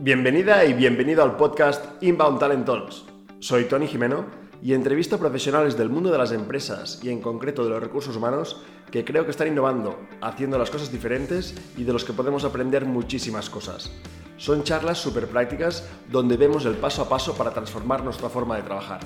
[0.00, 3.04] Bienvenida y bienvenido al podcast Inbound Talent Talks.
[3.38, 4.26] Soy Tony Jimeno
[4.60, 8.16] y entrevisto a profesionales del mundo de las empresas y en concreto de los recursos
[8.16, 8.60] humanos
[8.90, 12.86] que creo que están innovando, haciendo las cosas diferentes y de los que podemos aprender
[12.86, 13.92] muchísimas cosas.
[14.36, 18.62] Son charlas súper prácticas donde vemos el paso a paso para transformar nuestra forma de
[18.62, 18.98] trabajar.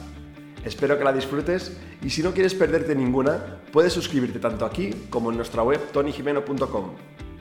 [0.65, 5.31] Espero que la disfrutes y si no quieres perderte ninguna, puedes suscribirte tanto aquí como
[5.31, 6.93] en nuestra web tonyjimeno.com.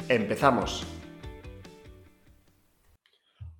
[0.09, 0.85] ¡Empezamos!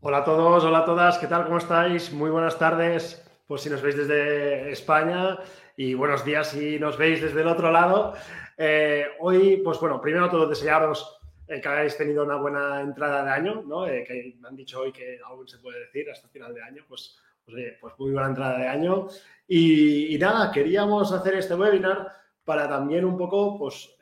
[0.10, 1.44] Hola a todos, hola a todas, ¿qué tal?
[1.44, 2.14] ¿Cómo estáis?
[2.14, 5.38] Muy buenas tardes, pues si nos veis desde España
[5.76, 8.14] y buenos días si nos veis desde el otro lado.
[8.58, 13.32] Eh, hoy, pues bueno, primero todo desearos eh, que hayáis tenido una buena entrada de
[13.32, 13.86] año, ¿no?
[13.86, 16.86] Eh, que me han dicho hoy que aún se puede decir hasta final de año,
[16.88, 19.10] pues, pues, pues muy buena entrada de año.
[19.46, 22.14] Y, nada, queríamos hacer este webinar
[22.48, 23.94] para también un poco, pues,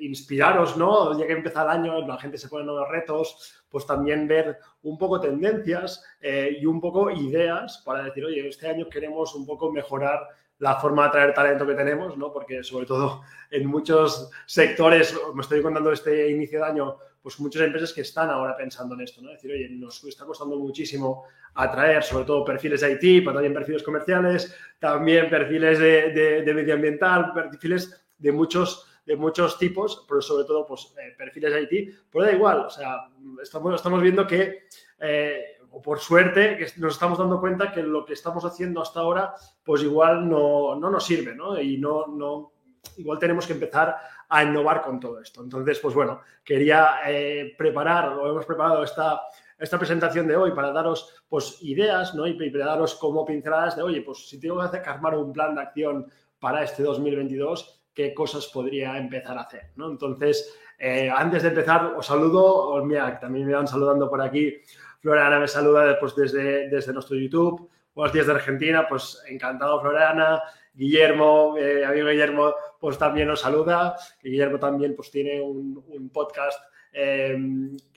[0.00, 1.18] inspiraros, ¿no?
[1.18, 4.98] Ya que empieza el año, la gente se pone nuevos retos, pues también ver un
[4.98, 9.72] poco tendencias eh, y un poco ideas para decir, oye, este año queremos un poco
[9.72, 12.30] mejorar la forma de atraer talento que tenemos, ¿no?
[12.30, 17.62] Porque sobre todo en muchos sectores, me estoy contando este inicio de año, pues muchas
[17.62, 19.30] empresas que están ahora pensando en esto, ¿no?
[19.30, 23.54] Es decir, oye, nos está costando muchísimo atraer sobre todo perfiles de IT, pero también
[23.54, 30.20] perfiles comerciales, también perfiles de, de, de medioambiental, perfiles de muchos de muchos tipos, pero
[30.20, 33.08] sobre todo pues, eh, perfiles de IT, pues da igual, o sea,
[33.42, 34.64] estamos, estamos viendo que,
[35.00, 39.00] eh, o por suerte, que nos estamos dando cuenta que lo que estamos haciendo hasta
[39.00, 41.58] ahora, pues igual no, no nos sirve, ¿no?
[41.58, 42.52] Y no, no,
[42.96, 43.96] igual tenemos que empezar
[44.34, 45.42] a innovar con todo esto.
[45.42, 49.22] Entonces, pues bueno, quería eh, preparar, o hemos preparado esta,
[49.56, 52.26] esta presentación de hoy para daros pues ideas, ¿no?
[52.26, 55.54] Y para daros como pinceladas de, oye, pues si tengo que hacer, armar un plan
[55.54, 59.70] de acción para este 2022, qué cosas podría empezar a hacer.
[59.76, 59.88] ¿no?
[59.88, 64.52] Entonces, eh, antes de empezar, os saludo, mira, también me van saludando por aquí.
[65.00, 67.70] Floriana me saluda pues, desde, desde nuestro YouTube.
[67.94, 70.42] Buenos días de Argentina, pues encantado Floriana.
[70.74, 73.94] Guillermo, eh, amigo Guillermo, pues también nos saluda.
[74.20, 76.58] Guillermo también pues tiene un, podcast
[76.92, 77.38] eh,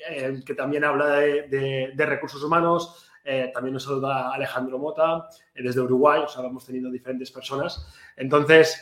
[0.08, 3.10] eh, que también habla de, recursos humanos.
[3.26, 7.92] Eh, también nos saluda Alejandro Mota eh, desde Uruguay, o sea, hemos tenido diferentes personas.
[8.16, 8.80] Entonces,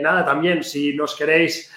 [0.00, 1.70] nada, también si nos queréis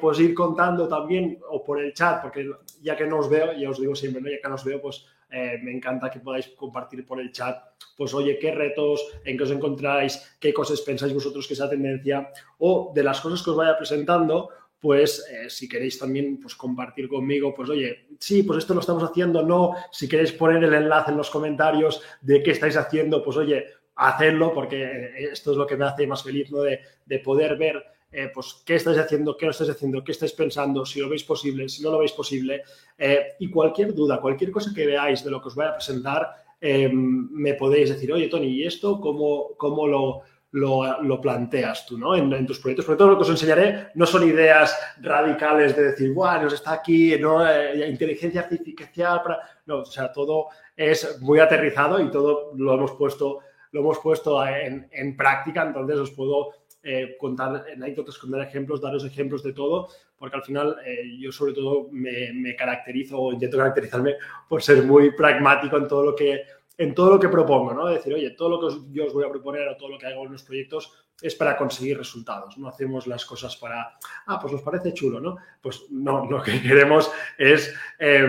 [0.00, 2.50] pues ir contando también o por el chat, porque
[2.80, 4.30] ya que no os veo, ya os digo siempre, ¿no?
[4.30, 5.04] ya que no os veo, pues
[5.34, 7.60] eh, me encanta que podáis compartir por el chat,
[7.96, 11.68] pues oye, qué retos, en qué os encontráis, qué cosas pensáis vosotros que es la
[11.68, 14.50] tendencia, o de las cosas que os vaya presentando,
[14.80, 19.02] pues eh, si queréis también pues, compartir conmigo, pues oye, sí, pues esto lo estamos
[19.02, 23.36] haciendo, no, si queréis poner el enlace en los comentarios de qué estáis haciendo, pues
[23.36, 23.64] oye,
[23.96, 26.60] hacerlo porque eh, esto es lo que me hace más feliz, ¿no?
[26.60, 27.82] De, de poder ver
[28.16, 31.24] eh, pues, qué estáis haciendo, qué no estáis haciendo, qué estáis pensando, si lo veis
[31.24, 32.62] posible, si no lo veis posible.
[32.96, 36.30] Eh, y cualquier duda, cualquier cosa que veáis de lo que os voy a presentar,
[36.60, 40.22] eh, me podéis decir, oye, Tony, ¿y esto cómo, cómo lo,
[40.52, 42.14] lo, planteas tú ¿no?
[42.14, 42.86] En, tus proyectos.
[42.86, 47.18] Porque todo lo que os enseñaré no son ideas radicales de decir, bueno, está aquí,
[47.18, 47.42] ¿no?
[47.74, 49.22] Inteligencia artificial.
[49.66, 53.40] No, o sea, todo es muy aterrizado y todo lo hemos puesto
[53.72, 56.52] lo hemos puesto en, en práctica, entonces os puedo
[56.84, 61.54] eh, contar anécdotas, contar ejemplos, daros ejemplos de todo, porque al final eh, yo sobre
[61.54, 64.16] todo me, caracterizo o intento caracterizarme
[64.48, 66.42] por ser muy pragmático en todo lo que
[66.76, 67.86] en todo lo que propongo, ¿no?
[67.86, 70.08] decir, oye, todo lo que os, yo os voy a proponer o todo lo que
[70.08, 72.58] hago en los proyectos es para conseguir resultados.
[72.58, 73.96] No hacemos las cosas para,
[74.26, 75.36] ah, pues nos parece chulo, ¿no?
[75.60, 78.26] Pues no, lo que queremos es, eh,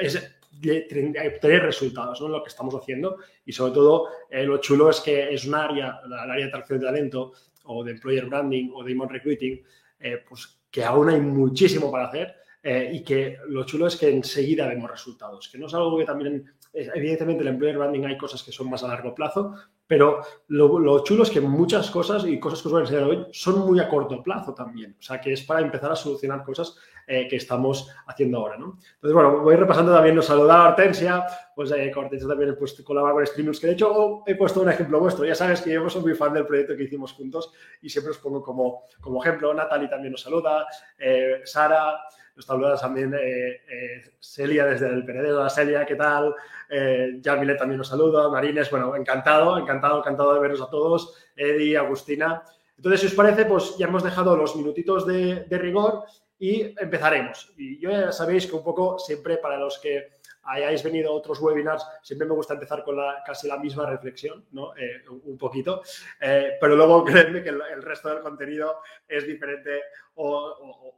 [0.00, 0.34] es
[1.40, 2.28] tener resultados ¿no?
[2.28, 6.00] lo que estamos haciendo y sobre todo eh, lo chulo es que es un área,
[6.04, 7.32] el área de atracción de talento
[7.64, 9.62] o de employer branding o de email recruiting,
[10.00, 14.08] eh, pues que aún hay muchísimo para hacer eh, y que lo chulo es que
[14.08, 18.42] enseguida vemos resultados, que no es algo que también, evidentemente el employer branding hay cosas
[18.42, 19.54] que son más a largo plazo,
[19.86, 23.04] pero lo, lo, chulo es que muchas cosas y cosas que os voy a enseñar
[23.04, 24.96] hoy son muy a corto plazo también.
[24.98, 26.76] O sea, que es para empezar a solucionar cosas
[27.06, 28.78] eh, que estamos haciendo ahora, ¿no?
[28.94, 33.26] Entonces, bueno, voy repasando también, nos saludaba Hortensia, pues eh, Hortensia también pues, colabora con
[33.26, 35.24] Streamers, que de hecho he puesto un ejemplo vuestro.
[35.24, 37.52] Ya sabes que yo soy muy fan del proyecto que hicimos juntos
[37.82, 39.54] y siempre os pongo como, como ejemplo.
[39.54, 40.66] Natalie también nos saluda,
[40.98, 42.00] eh, Sara,
[42.36, 45.40] nos saluda también eh, eh, Celia desde el Peredo.
[45.40, 46.34] Hola Celia, ¿qué tal?
[46.68, 52.42] Eh, también nos saluda, Marines, bueno, encantado, encantado, encantado de veros a todos, Eddie, Agustina.
[52.76, 56.02] Entonces, si os parece, pues ya hemos dejado los minutitos de, de rigor
[56.38, 57.52] y empezaremos.
[57.56, 60.14] Y yo ya sabéis que un poco siempre para los que
[60.44, 64.44] hayáis venido a otros webinars, siempre me gusta empezar con la, casi la misma reflexión,
[64.52, 64.76] ¿no?
[64.76, 65.82] Eh, un poquito,
[66.20, 69.82] eh, pero luego créanme que el, resto del contenido es diferente
[70.16, 70.94] o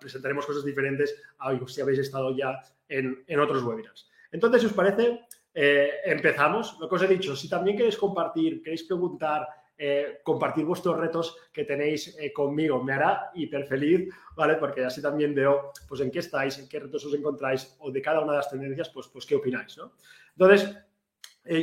[0.00, 4.08] presentaremos cosas diferentes a si habéis estado ya en, en, otros webinars.
[4.30, 5.20] Entonces, si os parece,
[5.54, 6.78] eh, empezamos.
[6.80, 9.46] Lo que os he dicho, si también queréis compartir, queréis preguntar,
[9.84, 14.54] eh, compartir vuestros retos que tenéis eh, conmigo, me hará hiper feliz, ¿vale?
[14.54, 18.00] Porque así también veo, pues, en qué estáis, en qué retos os encontráis o de
[18.00, 19.92] cada una de las tendencias, pues, pues qué opináis, ¿no?
[20.36, 20.76] Entonces,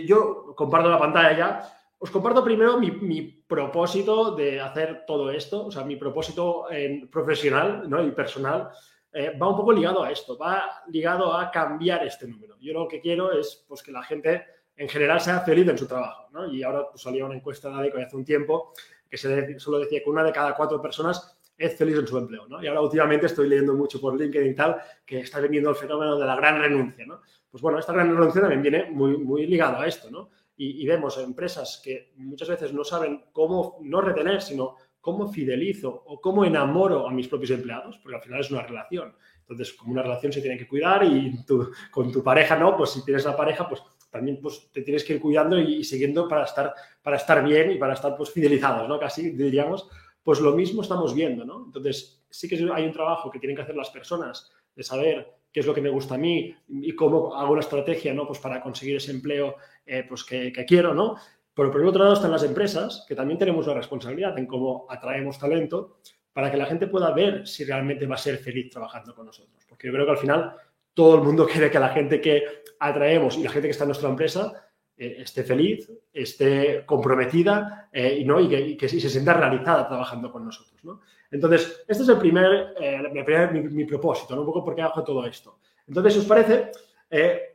[0.05, 1.73] yo comparto la pantalla ya.
[1.97, 6.65] Os comparto primero mi, propósito de hacer todo esto, o sea, mi propósito
[7.09, 8.03] profesional ¿no?
[8.03, 8.69] y personal
[9.11, 12.57] eh, va un poco ligado a esto, va ligado a cambiar este número.
[12.59, 14.45] Yo lo que quiero es pues, que la gente
[14.79, 16.29] en general sea feliz en su trabajo.
[16.31, 16.51] ¿no?
[16.51, 18.73] Y ahora pues, salía una encuesta de ADECO hace un tiempo
[19.09, 22.47] que solo decía que una de cada cuatro personas es feliz en su empleo.
[22.47, 22.63] ¿no?
[22.63, 26.17] Y ahora últimamente estoy leyendo mucho por LinkedIn y tal que está viniendo el fenómeno
[26.17, 27.05] de la gran renuncia.
[27.05, 27.19] ¿no?
[27.51, 30.09] Pues bueno, esta gran renuncia también viene muy, muy ligado a esto.
[30.09, 30.29] ¿no?
[30.55, 36.19] Y vemos empresas que muchas veces no saben cómo no retener, sino cómo fidelizo o
[36.19, 39.13] cómo enamoro a mis propios empleados, porque al final es una relación.
[39.41, 41.45] Entonces, como una relación se tiene que cuidar y
[41.91, 45.13] con tu pareja no, pues si tienes la pareja, pues también pues, te tienes que
[45.13, 48.99] ir cuidando y, siguiendo para estar, para estar bien y para estar pues, fidelizados, ¿no?
[48.99, 49.87] Casi diríamos,
[50.23, 51.65] pues lo mismo estamos viendo, ¿no?
[51.65, 55.61] Entonces, sí que hay un trabajo que tienen que hacer las personas de saber qué
[55.61, 58.27] es lo que me gusta a mí y cómo hago la estrategia, ¿no?
[58.27, 61.15] Pues para conseguir ese empleo eh, pues que, que quiero, ¿no?
[61.53, 64.85] Pero por el otro lado están las empresas, que también tenemos la responsabilidad en cómo
[64.89, 65.97] atraemos talento
[66.31, 69.65] para que la gente pueda ver si realmente va a ser feliz trabajando con nosotros.
[69.67, 70.55] Porque yo creo que al final
[70.99, 72.43] todo el mundo quiere que la gente que
[72.77, 78.17] atraemos y la gente que está en nuestra empresa eh, esté feliz, esté comprometida eh,
[78.19, 78.37] y, ¿no?
[78.49, 80.83] que, se sienta realizada trabajando con nosotros.
[80.83, 80.99] ¿no?
[81.31, 84.41] Entonces, este es el primer, eh, mi, propósito, ¿no?
[84.41, 85.59] un poco por qué hago todo esto.
[85.87, 86.69] Entonces, si os parece,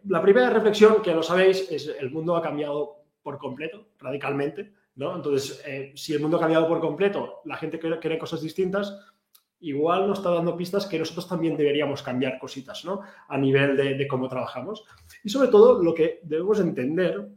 [0.05, 5.17] la primera reflexión, que lo sabéis, es el mundo ha cambiado por completo, radicalmente, ¿no?
[5.17, 8.96] Entonces, eh, si el mundo ha cambiado por completo, la gente quiere, cosas distintas,
[9.60, 13.00] igual nos está dando pistas que nosotros también deberíamos cambiar cositas, ¿no?
[13.28, 14.84] A nivel de, cómo trabajamos.
[15.22, 17.28] Y sobre todo, lo que debemos entender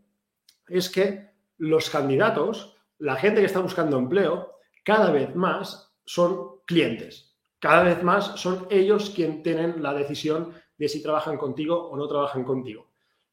[0.67, 7.35] es que los candidatos, la gente que está buscando empleo, cada vez más son clientes.
[7.59, 12.07] Cada vez más son ellos quienes tienen la decisión de si trabajan contigo o no
[12.07, 12.87] trabajan contigo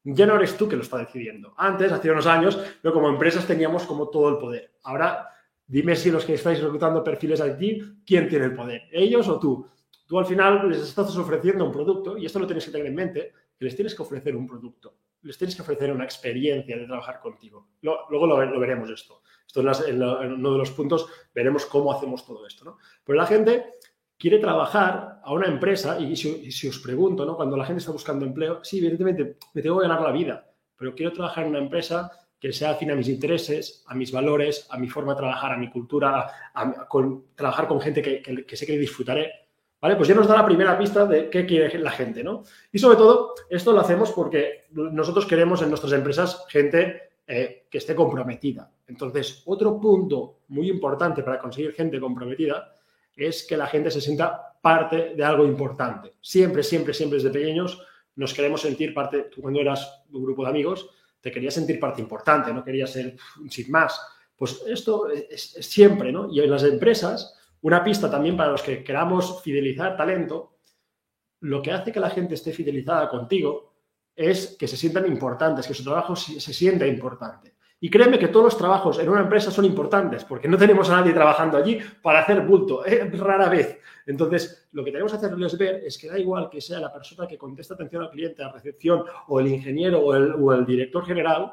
[0.04, 1.54] ya no eres tú que lo está decidiendo.
[1.56, 4.74] Antes, hace unos años, pero como empresas teníamos como todo el poder.
[4.82, 5.30] Ahora,
[5.66, 8.82] dime si los que estáis reclutando perfiles allí, ¿quién tiene el poder?
[8.90, 9.66] ¿Ellos o tú?
[10.06, 12.94] Tú al final les estás ofreciendo un producto, y esto lo tienes que tener en
[12.94, 14.98] mente, les tienes que ofrecer un producto.
[15.22, 17.68] Les tienes que ofrecer una experiencia de trabajar contigo.
[17.80, 19.22] luego lo, veremos esto.
[19.46, 22.64] Esto en, uno de los puntos veremos cómo hacemos todo esto.
[22.64, 22.78] ¿no?
[23.04, 23.64] Pero la gente
[24.18, 27.36] quiere trabajar a una empresa, y si, os pregunto, ¿no?
[27.36, 30.94] cuando la gente está buscando empleo, sí, evidentemente me tengo que ganar la vida, pero
[30.94, 34.78] quiero trabajar en una empresa que sea afín a mis intereses, a mis valores, a
[34.78, 36.88] mi forma de trabajar, a mi cultura, a,
[37.34, 39.32] trabajar con gente que, sé que disfrutaré.
[39.80, 39.96] ¿Vale?
[39.96, 42.42] Pues ya nos da la primera pista de qué quiere la gente, ¿no?
[42.72, 47.78] Y sobre todo, esto lo hacemos porque nosotros queremos en nuestras empresas gente eh, que
[47.78, 48.70] esté comprometida.
[48.86, 52.74] Entonces, otro punto muy importante para conseguir gente comprometida
[53.16, 56.14] es que la gente se sienta parte de algo importante.
[56.20, 57.82] Siempre, siempre, siempre desde pequeños
[58.16, 60.88] nos queremos sentir parte, tú cuando eras un grupo de amigos,
[61.24, 63.16] te querías sentir parte importante, no querías ser
[63.48, 63.98] sin más.
[64.36, 66.28] Pues esto es, siempre, ¿no?
[66.30, 70.58] Y en las empresas, una pista también para los que queramos fidelizar talento,
[71.40, 73.72] lo que hace que la gente esté fidelizada contigo
[74.14, 77.53] es que se sientan importantes, que su trabajo se sienta importante.
[77.84, 80.96] Y créeme que todos los trabajos en una empresa son importantes, porque no tenemos a
[81.00, 83.10] nadie trabajando allí para hacer bulto, ¿eh?
[83.12, 83.78] rara vez.
[84.06, 87.28] Entonces, lo que tenemos que hacerles ver es que da igual que sea la persona
[87.28, 91.04] que contesta atención al cliente, a recepción, o el ingeniero o el, o el director
[91.04, 91.52] general,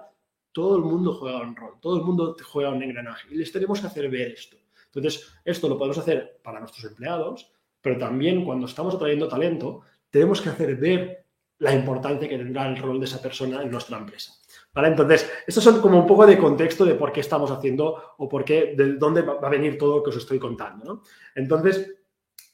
[0.53, 3.27] todo el mundo juega un rol, todo el mundo juega un engranaje.
[3.29, 4.55] Y les tenemos que hacer ver esto.
[4.85, 10.39] Entonces, esto lo podemos hacer para nuestros empleados, pero también cuando estamos atrayendo talento, tenemos
[10.39, 11.25] que hacer ver
[11.59, 14.40] la importancia que tendrá el rol de esa persona en nuestra empresa.
[14.73, 14.87] ¿Vale?
[14.87, 18.45] Entonces, estos son como un poco de contexto de por qué estamos haciendo o por
[18.45, 20.85] qué, de dónde va a venir todo lo que os estoy contando.
[20.85, 21.01] ¿no?
[21.35, 21.93] Entonces,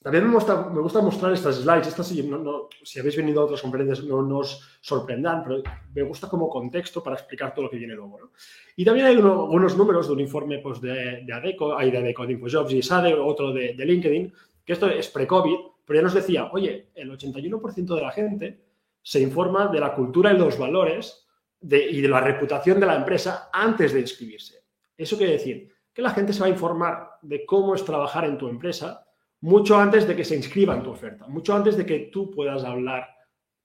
[0.01, 1.87] también me gusta, me gusta mostrar estas slides.
[1.87, 5.61] Estas, si habéis venido a otras conferencias, no nos sorprendan, pero
[5.93, 8.19] me gusta como contexto para explicar todo lo que viene luego.
[8.19, 8.31] ¿no?
[8.75, 12.25] Y también hay algunos números de un informe pues, de, de ADECO, hay de ADECO
[12.25, 14.33] de InfoJobs y SADE, otro de, de LinkedIn,
[14.65, 18.61] que esto es pre-COVID, pero ya nos decía, oye, el 81% de la gente
[19.01, 21.26] se informa de la cultura y los valores
[21.61, 24.63] y de la reputación de la empresa antes de inscribirse.
[24.95, 28.37] Eso quiere decir que la gente se va a informar de cómo es trabajar en
[28.37, 29.03] tu empresa
[29.41, 32.63] mucho antes de que se inscriba en tu oferta, mucho antes de que tú puedas
[32.63, 33.07] hablar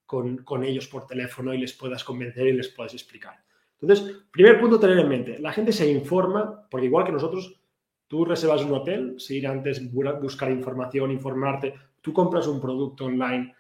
[0.07, 3.43] con, ellos por teléfono y les puedas convencer y les puedas explicar.
[3.81, 7.59] Entonces, primer punto tener en mente, la gente se informa, porque igual que nosotros,
[8.07, 13.55] tú reservas un hotel, si ir antes buscar información, informarte, tú compras un producto online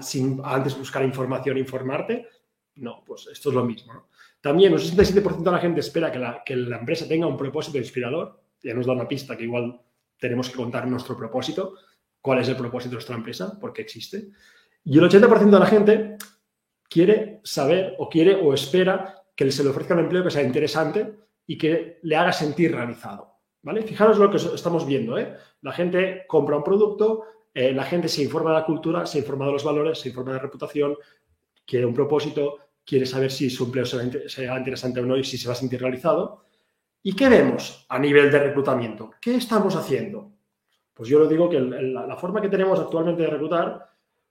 [0.00, 2.28] sin antes buscar información, informarte,
[2.76, 4.08] No, pues esto es lo mismo.
[4.40, 7.78] También un 67% de la gente espera que la, que la empresa tenga un propósito
[7.78, 8.40] inspirador.
[8.62, 9.80] Ya nos da una pista que igual
[10.18, 11.74] tenemos que contar nuestro propósito.
[12.20, 13.58] ¿Cuál es el propósito de nuestra empresa?
[13.58, 14.30] ¿Por qué existe?
[14.84, 16.16] Y el 80% de la gente
[16.88, 21.14] quiere saber o quiere o espera que se le ofrezca un empleo que sea interesante
[21.46, 23.34] y que le haga sentir realizado.
[23.62, 23.82] ¿Vale?
[23.82, 25.18] Fijaros lo que estamos viendo.
[25.18, 25.36] ¿eh?
[25.62, 29.46] La gente compra un producto, eh, la gente se informa de la cultura, se informa
[29.46, 30.96] de los valores, se informa de la reputación,
[31.66, 35.48] quiere un propósito, quiere saber si su empleo será, interesante o no y si se
[35.48, 36.44] va a sentir realizado.
[37.02, 39.10] ¿Y qué vemos a nivel de reclutamiento?
[39.20, 40.32] ¿Qué estamos haciendo?
[40.94, 43.90] Pues yo lo digo que la, forma que tenemos actualmente de reclutar,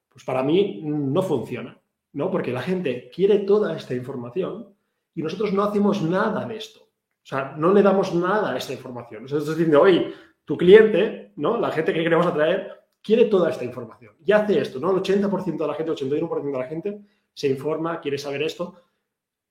[0.10, 1.78] pues para mí no funciona,
[2.14, 2.32] ¿no?
[2.32, 4.74] Porque la gente quiere toda esta información
[5.14, 6.80] y nosotros no hacemos nada de esto.
[6.82, 9.28] O sea, no le damos nada a esta información.
[9.28, 10.14] Sea, estás diciendo, oye,
[10.46, 11.60] tu cliente, ¿no?
[11.60, 12.72] La gente que queremos atraer,
[13.02, 14.16] quiere toda esta información.
[14.24, 14.92] Y hace esto, ¿no?
[14.92, 17.02] El 80% de la gente, el 81% de la gente
[17.36, 18.82] se informa, quiere saber esto.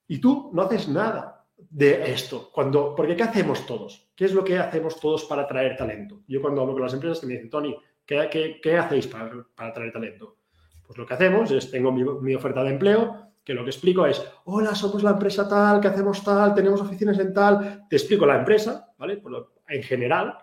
[0.08, 2.50] Y tú no haces nada de esto.
[2.52, 4.10] Cuando, porque ¿qué hacemos todos?
[4.16, 6.22] ¿Qué es lo que hacemos todos para atraer talento?
[6.26, 9.70] Yo cuando hablo con las empresas que me dicen, Tony, ¿qué, qué, hacéis para, para,
[9.70, 10.38] atraer talento?
[10.86, 14.24] Pues lo que hacemos es, tengo mi, oferta de empleo, que lo que explico es,
[14.44, 18.38] hola, somos la empresa tal, que hacemos tal, tenemos oficinas en tal, te explico la
[18.38, 19.22] empresa, ¿vale?
[19.68, 20.36] en general,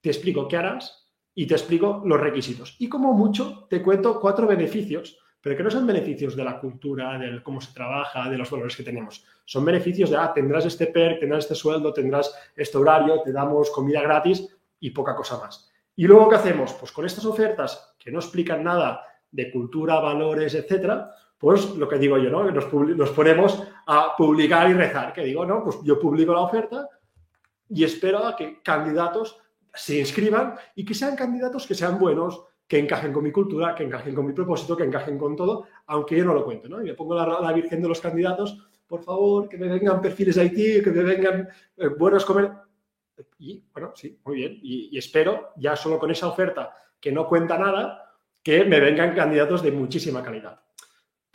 [0.00, 2.76] te explico qué harás y te explico los requisitos.
[2.78, 7.16] Y como mucho, te cuento cuatro beneficios, pero que no son beneficios de la cultura,
[7.16, 9.24] de cómo se trabaja, de los valores que tenemos.
[9.44, 13.70] Son beneficios de, ah, tendrás este perk, tendrás este sueldo, tendrás este horario, te damos
[13.70, 14.44] comida gratis
[14.80, 15.70] y poca cosa más.
[15.94, 16.72] Y luego, ¿qué hacemos?
[16.72, 21.98] Pues con estas ofertas que no explican nada de cultura, valores, etcétera, pues lo que
[21.98, 22.50] digo yo, ¿no?
[22.50, 25.12] Nos, nos, ponemos a publicar y rezar.
[25.12, 26.88] Que digo, no, pues yo publico la oferta
[27.68, 29.38] y espero a que candidatos
[29.72, 33.84] se inscriban y que sean candidatos que sean buenos, que encajen con mi cultura, que
[33.84, 36.82] encajen con mi propósito, que encajen con todo, aunque yo no lo cuente, ¿no?
[36.82, 40.36] Y me pongo la, la virgen de los candidatos, por favor, que me vengan perfiles
[40.36, 42.50] IT, que me vengan eh, buenos comer.
[43.38, 44.58] Y bueno, sí, muy bien.
[44.62, 49.14] Y, y espero, ya solo con esa oferta que no cuenta nada, que me vengan
[49.14, 50.60] candidatos de muchísima calidad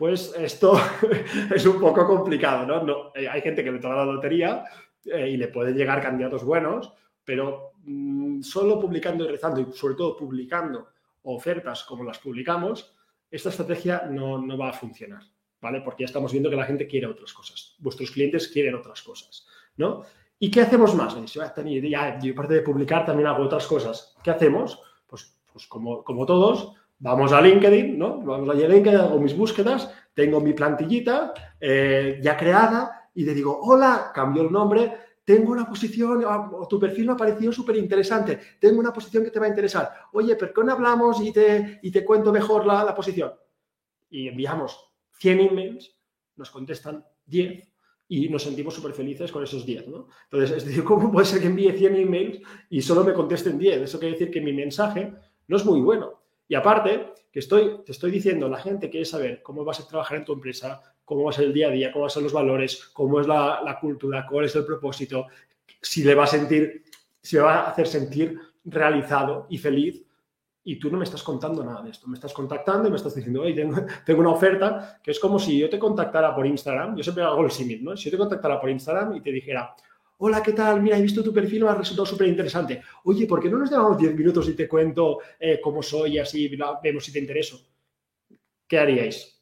[0.02, 0.74] pues esto
[1.56, 3.12] es un poco complicado, ¿no?
[3.14, 4.66] Eh, hay gente que le toca la lotería
[5.06, 6.92] eh, y le pueden llegar candidatos buenos,
[7.24, 10.88] pero mm, solo publicando y rezando, y sobre todo publicando
[11.24, 12.94] ofertas como las publicamos,
[13.30, 15.24] esta estrategia no, va a funcionar,
[15.62, 15.82] ¿vale?
[15.82, 19.46] Porque ya estamos viendo que la gente quiere otras cosas, vuestros clientes quieren otras cosas,
[19.78, 20.04] ¿no?
[20.40, 21.16] ¿Y qué hacemos más?
[21.34, 24.16] Ya, yo aparte de publicar también hago otras cosas.
[24.24, 24.82] ¿Qué hacemos?
[25.06, 26.74] Pues, pues como, como todos,
[27.04, 28.22] Vamos a LinkedIn, ¿no?
[28.22, 33.60] Vamos a LinkedIn, hago mis búsquedas, tengo mi plantillita eh, ya creada y le digo,
[33.60, 37.78] hola, cambio el nombre, tengo una posición, ah, o tu perfil me ha parecido súper
[37.78, 39.92] interesante, tengo una posición que te va a interesar.
[40.14, 43.32] Oye, ¿por qué no hablamos y te, y te cuento mejor la, la posición?
[44.10, 45.96] Y enviamos 100 emails,
[46.36, 47.72] nos contestan 10
[48.08, 50.08] y nos sentimos súper felices con esos 10, ¿no?
[50.26, 53.84] Entonces, es decir, ¿cómo puede ser que envíe 100 emails y solo me contesten 10?
[53.84, 55.14] Eso quiere decir que mi mensaje
[55.48, 56.22] no es muy bueno.
[56.48, 60.18] Y aparte, que estoy, te estoy diciendo, la gente quiere saber cómo vas a trabajar
[60.18, 62.24] en tu empresa, cómo va a ser el día a día, cómo van a ser
[62.24, 65.28] los valores, cómo es la, cultura, cuál es el propósito,
[65.82, 66.86] si le va a sentir,
[67.22, 70.06] si le va a hacer sentir realizado y feliz.
[70.64, 72.08] Y tú no me estás contando nada de esto.
[72.08, 73.76] Me estás contactando y me estás diciendo, oye, tengo,
[74.06, 76.96] tengo una oferta que es como si yo te contactara por Instagram.
[76.96, 77.98] Yo siempre hago el símil, ¿no?
[77.98, 79.76] Si yo te contactara por Instagram y te dijera,
[80.20, 80.82] hola, ¿qué tal?
[80.82, 82.82] Mira, he visto tu perfil, me ha resultado súper interesante.
[83.04, 86.20] Oye, ¿por qué no nos llevamos 10 minutos y te cuento eh, cómo soy y
[86.20, 86.50] así
[86.82, 87.60] vemos si te intereso?
[88.66, 89.41] ¿Qué haríais?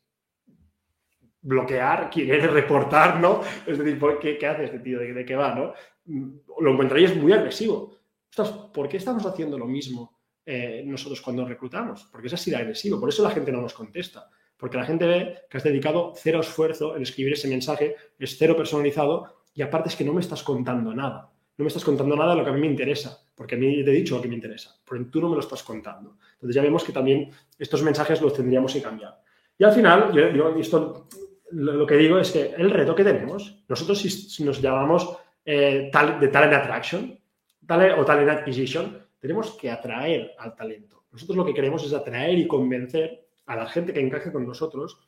[1.41, 2.09] ¿Bloquear?
[2.09, 3.19] ¿Quieres reportar?
[3.19, 3.41] ¿No?
[3.65, 4.99] Es decir, ¿qué, qué hace este tío?
[4.99, 5.55] ¿De, qué va?
[5.55, 5.73] ¿no?
[6.05, 7.97] Mm, lo encontraríais muy agresivo.
[8.73, 12.07] ¿por qué estamos haciendo lo mismo eh, nosotros cuando reclutamos?
[12.11, 12.99] Porque es así de agresivo.
[12.99, 14.29] Por eso la gente no nos contesta.
[14.55, 18.55] Porque la gente ve que has dedicado cero esfuerzo en escribir ese mensaje, es cero
[18.57, 21.31] personalizado y aparte es que no me estás contando nada.
[21.57, 23.83] No me estás contando nada de lo que a mí me interesa, porque a mí
[23.83, 26.17] te he dicho lo que me interesa, pero tú no me lo estás contando.
[26.35, 29.21] Entonces ya vemos que también estos mensajes los tendríamos que cambiar.
[29.57, 31.07] Y al final, yo, esto,
[31.51, 36.19] lo, que digo es que el reto que tenemos, nosotros si, nos llamamos eh, tal,
[36.19, 37.19] de talent attraction
[37.65, 41.03] talent, o talent acquisition, tenemos que atraer al talento.
[41.11, 44.99] Nosotros lo que queremos es atraer y convencer a la gente que encaje con nosotros,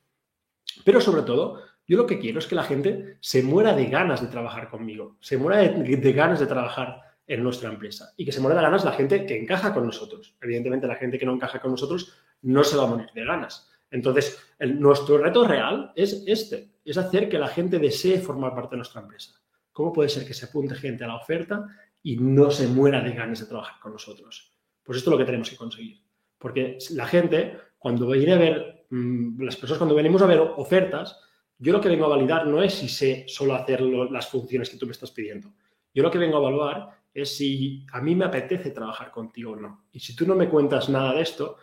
[0.86, 4.22] pero sobre todo yo lo que quiero es que la gente se muera de ganas
[4.22, 8.40] de trabajar conmigo, se muera de, ganas de trabajar en nuestra empresa y que se
[8.40, 10.36] muera de ganas la gente que encaja con nosotros.
[10.42, 13.71] Evidentemente, la gente que no encaja con nosotros no se va a morir de ganas.
[13.92, 18.78] Entonces, nuestro reto real es este, es hacer que la gente desee formar parte de
[18.78, 19.34] nuestra empresa.
[19.72, 21.68] ¿Cómo puede ser que se apunte gente a la oferta
[22.02, 24.54] y no se muera de ganas de trabajar con nosotros?
[24.84, 26.02] Pues esto es lo que tenemos que conseguir.
[26.38, 31.20] Porque la gente, cuando viene a ver, mm, las personas cuando venimos a ver ofertas,
[31.58, 34.78] yo lo que vengo a validar no es si sé solo hacer las funciones que
[34.78, 35.54] tú me estás pidiendo.
[35.94, 39.56] Yo lo que vengo a evaluar es si a mí me apetece trabajar contigo o
[39.56, 39.86] no.
[39.92, 41.58] Y si tú no me cuentas nada de esto,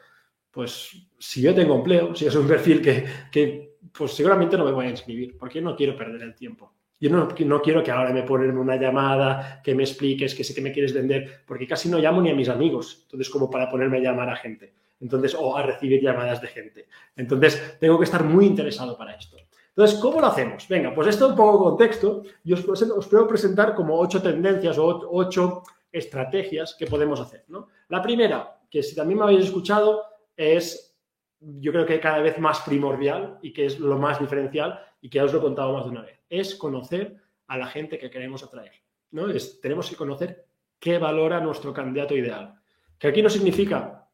[0.51, 4.73] pues si yo tengo empleo, si es un perfil que, que pues seguramente no me
[4.73, 6.73] voy a inscribir, porque no quiero perder el tiempo.
[7.01, 10.53] Yo no, no, quiero que ahora me ponen una llamada, que me expliques, que sé
[10.53, 13.01] que me quieres vender, porque casi no llamo ni a mis amigos.
[13.03, 14.75] Entonces, como para ponerme a llamar a gente.
[15.01, 16.89] Entonces, o a recibir llamadas de gente.
[17.15, 19.37] Entonces, tengo que estar muy interesado para esto.
[19.69, 20.67] Entonces, ¿cómo lo hacemos?
[20.67, 22.25] Venga, pues esto es un poco contexto.
[22.43, 25.63] Yo os, os puedo presentar como ocho tendencias o ocho
[25.93, 27.45] estrategias que podemos hacer.
[27.47, 27.69] ¿no?
[27.89, 30.03] La primera, que si también me habéis escuchado,
[30.39, 30.97] es,
[31.41, 35.17] yo creo que cada vez más primordial y que es lo más diferencial y que
[35.17, 37.17] ya os lo he contado más de una vez, es conocer
[37.49, 38.73] a la gente que queremos atraer.
[39.11, 39.29] ¿no?
[39.29, 40.47] Es, tenemos que conocer
[40.79, 42.55] qué valora nuestro candidato ideal.
[42.99, 44.09] Que aquí no significa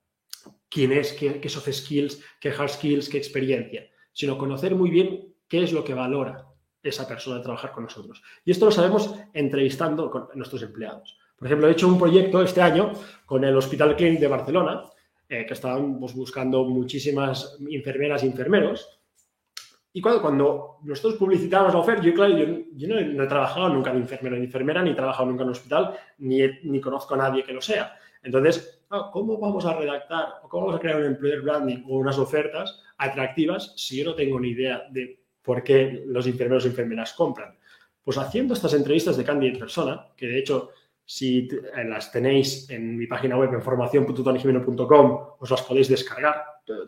[0.69, 5.35] quién es, qué, qué soft skills, qué hard skills, qué experiencia, sino conocer muy bien
[5.47, 6.47] qué es lo que valora
[6.83, 8.23] esa persona de trabajar con nosotros.
[8.45, 11.19] Y esto lo sabemos entrevistando con nuestros empleados.
[11.37, 12.93] Por ejemplo, he hecho un proyecto este año
[13.27, 14.83] con el Hospital Clinic de Barcelona,
[15.29, 18.89] eh, que estaban pues, buscando muchísimas enfermeras y enfermeros.
[19.93, 23.99] Y cuando, cuando nosotros publicitábamos la oferta, yo, claro, yo, no, he, trabajado nunca de
[23.99, 27.45] enfermero ni enfermera, ni he trabajado nunca en un hospital, ni, ni conozco a nadie
[27.45, 27.97] que lo sea.
[28.23, 32.19] Entonces, ¿cómo vamos a redactar o cómo vamos a crear un employer branding o unas
[32.19, 37.13] ofertas atractivas si yo no tengo ni idea de por qué los enfermeros y enfermeras
[37.13, 37.57] compran.
[38.03, 40.71] Pues haciendo estas entrevistas de candidate persona, que de hecho,
[41.05, 46.43] si eh, las tenéis en mi página web en formación.tonigimeno.com, os las podéis descargar,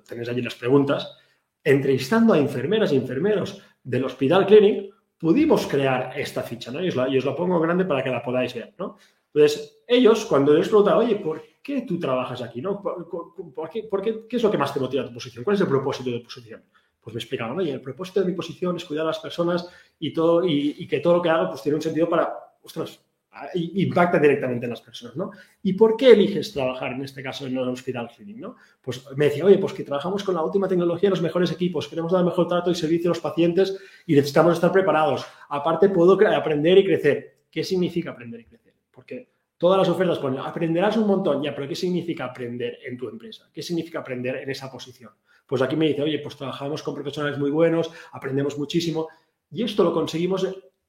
[0.06, 1.16] tenéis allí las preguntas,
[1.62, 6.82] entrevistando a enfermeras y enfermeros del Hospital Clinic, pudimos crear esta ficha, ¿no?
[6.82, 8.96] Y os la, y os la pongo grande para que la podáis ver, ¿no?
[9.32, 12.62] Entonces, ellos, cuando les preguntan, oye, ¿por qué tú trabajas aquí?
[12.62, 12.80] ¿no?
[12.80, 15.44] ¿Por, qué, por qué, qué, es lo que más te motiva a tu posición?
[15.44, 16.62] ¿Cuál es el propósito de tu posición?
[17.06, 20.12] pues me explicaban, oye, el propósito de mi posición es cuidar a las personas y,
[20.12, 23.00] todo, y, que todo lo que hago pues tiene un sentido para, ostras,
[23.54, 25.30] impacta directamente en las personas, ¿no?
[25.62, 28.56] ¿Y por qué eliges trabajar, en este caso, en un hospital clinic, ¿no?
[28.80, 32.12] Pues me decía, oye, pues que trabajamos con la última tecnología, los mejores equipos, queremos
[32.12, 35.26] dar el mejor trato y servicio a los pacientes y necesitamos estar preparados.
[35.48, 37.36] Aparte, puedo aprender y crecer.
[37.50, 38.74] ¿Qué significa aprender y crecer?
[38.90, 43.08] Porque todas las ofertas ponen, aprenderás un montón, ya, pero ¿qué significa aprender en tu
[43.08, 43.48] empresa?
[43.52, 45.12] ¿Qué significa aprender en esa posición?
[45.46, 49.08] Pues aquí me dice, oye, pues trabajamos con profesionales muy buenos, aprendemos muchísimo.
[49.50, 50.46] Y esto lo conseguimos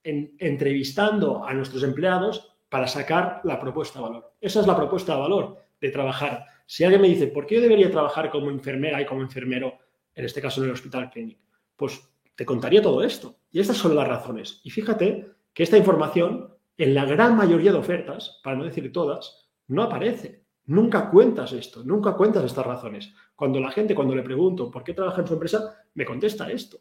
[0.08, 4.34] entrevistando a nuestros empleados para sacar la propuesta de valor.
[4.42, 6.46] Esa es la propuesta de valor de trabajar.
[6.66, 9.78] Si alguien me dice, ¿por qué yo debería trabajar como enfermera y como enfermero,
[10.16, 11.42] en este caso en el hospital clínico?
[11.76, 12.02] Pues
[12.36, 13.36] te contaría todo esto.
[13.52, 14.62] Y estas son las razones.
[14.64, 19.50] Y fíjate que esta información, en la gran mayoría de ofertas, para no decir todas,
[19.68, 20.44] no aparece.
[20.66, 23.14] Nunca cuentas esto, nunca cuentas estas razones.
[23.36, 26.78] Cuando la gente, cuando le pregunto por qué trabaja en su empresa, me contesta esto.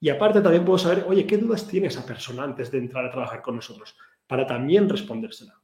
[0.00, 3.10] Y aparte también puedo saber, oye, ¿qué dudas tiene esa persona antes de entrar a
[3.10, 3.96] trabajar con nosotros?
[4.26, 5.60] Para también respondérsela.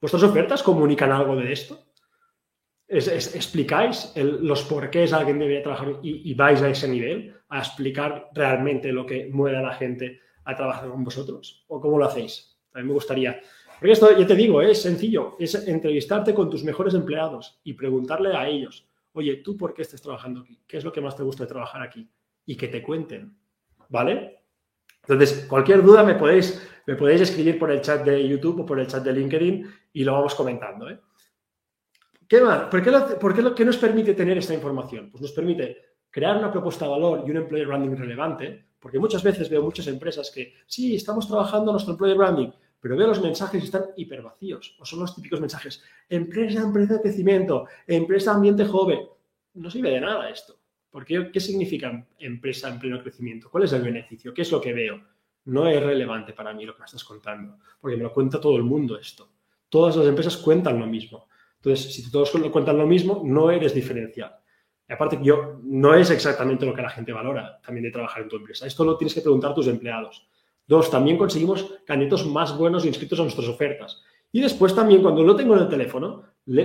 [0.00, 1.86] ¿Vuestras ofertas comunican algo de esto?
[2.86, 7.36] ¿Explicáis los por qué alguien debería trabajar y, vais a ese nivel?
[7.48, 11.64] ¿A explicar realmente lo que mueve a la gente a trabajar con vosotros?
[11.68, 12.58] ¿O cómo lo hacéis?
[12.70, 13.40] También me gustaría
[13.80, 18.36] porque esto, ya te digo, es sencillo, es entrevistarte con tus mejores empleados y preguntarle
[18.36, 20.60] a ellos, oye, ¿tú por qué estás trabajando aquí?
[20.68, 22.06] ¿Qué es lo que más te gusta de trabajar aquí?
[22.50, 23.32] Y que te cuenten,
[23.90, 24.40] ¿vale?
[25.02, 28.80] Entonces, cualquier duda me podéis, me podéis escribir por el chat de YouTube o por
[28.80, 30.90] el chat de LinkedIn y lo vamos comentando.
[30.90, 30.98] ¿eh?
[32.26, 32.64] ¿Qué más?
[32.64, 35.12] ¿Por qué, por qué, qué nos permite tener esta información?
[35.12, 39.22] Pues nos permite crear una propuesta de valor y un employer branding relevante, porque muchas
[39.22, 42.48] veces veo muchas empresas que, sí, estamos trabajando nuestro employer branding,
[42.80, 44.74] pero veo los mensajes y están hiper vacíos.
[44.80, 49.06] O son los típicos mensajes, empresa, empresa de crecimiento, empresa, ambiente joven.
[49.54, 50.59] No sirve de nada esto.
[50.90, 53.48] Porque, ¿qué significa empresa en pleno crecimiento?
[53.50, 54.34] ¿Cuál es el beneficio?
[54.34, 55.00] ¿Qué es lo que veo?
[55.44, 58.56] No es relevante para mí lo que me estás contando, porque me lo cuenta todo
[58.56, 59.28] el mundo esto.
[59.68, 61.28] Todas las empresas cuentan lo mismo.
[61.56, 64.34] Entonces, si todos cuentan lo mismo, no eres diferencial.
[64.88, 68.28] Y aparte, yo, no es exactamente lo que la gente valora también de trabajar en
[68.28, 68.66] tu empresa.
[68.66, 70.26] Esto lo tienes que preguntar a tus empleados.
[70.66, 74.02] Dos, también conseguimos candidatos más buenos inscritos a nuestras ofertas.
[74.32, 76.22] Y después también, cuando lo tengo en el teléfono,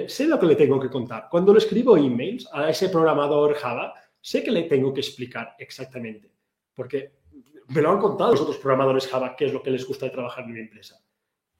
[0.07, 1.27] sé lo que le tengo que contar.
[1.29, 3.93] Cuando le escribo emails a ese programador Java,
[4.25, 6.31] sé que le tengo que explicar exactamente.
[6.73, 7.11] Porque
[7.67, 10.11] me lo han contado los otros programadores Java qué es lo que les gusta de
[10.13, 10.99] trabajar en mi empresa.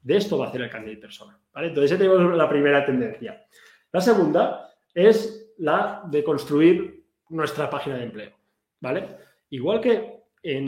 [0.02, 1.38] De esto va a hacer el candidato persona.
[1.54, 1.68] ¿vale?
[1.68, 3.46] Entonces, esa tenemos la primera tendencia.
[3.92, 8.32] La segunda es la de construir nuestra página de empleo.
[8.80, 9.16] ¿vale?
[9.50, 10.24] Igual que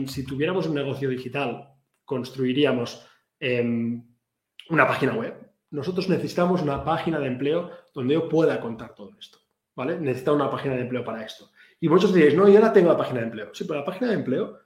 [0.07, 1.69] si tuviéramos un negocio digital,
[2.05, 3.05] construiríamos
[3.41, 4.01] em,
[4.69, 5.35] una página web.
[5.71, 9.39] Nosotros necesitamos una página de empleo donde yo pueda contar todo esto.
[9.75, 9.99] ¿Vale?
[9.99, 11.51] Necesito una página de empleo para esto.
[11.79, 13.53] Y muchos diréis, no, yo ya tengo la página de empleo.
[13.53, 14.59] Sí, pero la página de empleo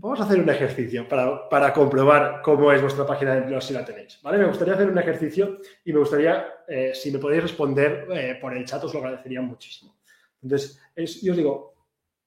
[0.00, 3.84] vamos a hacer un ejercicio para, comprobar cómo es vuestra página de empleo si la
[3.84, 4.18] tenéis.
[4.22, 4.38] ¿vale?
[4.38, 8.56] Me gustaría hacer un ejercicio y me gustaría, eh, si me podéis responder eh, por
[8.56, 10.00] el chat, os lo agradecería muchísimo.
[10.42, 10.80] Entonces,
[11.22, 11.74] yo os digo,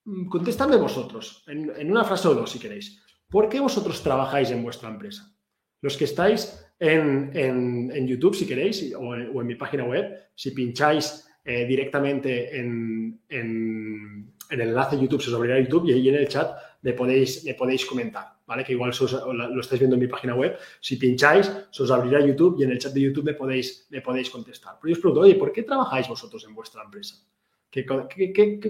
[0.06, 3.02] mm, contestadme vosotros, en, una frase o dos si queréis.
[3.28, 5.34] ¿Por qué vosotros trabajáis en vuestra empresa?
[5.82, 11.66] Los que estáis en, YouTube, si queréis, o en, mi página web, si pincháis eh,
[11.66, 16.56] directamente en, en, el enlace YouTube, se os abrirá YouTube y ahí en el chat
[16.82, 18.64] me podéis, me podéis comentar, ¿vale?
[18.64, 20.58] Que igual lo estáis viendo en mi página web.
[20.80, 24.02] Si pincháis, se os abrirá YouTube y en el chat de YouTube me podéis, me
[24.02, 24.78] podéis contestar.
[24.82, 27.16] Pero yo os pregunto, oye, ¿por qué trabajáis vosotros en vuestra empresa?
[27.74, 27.86] ¿Qué,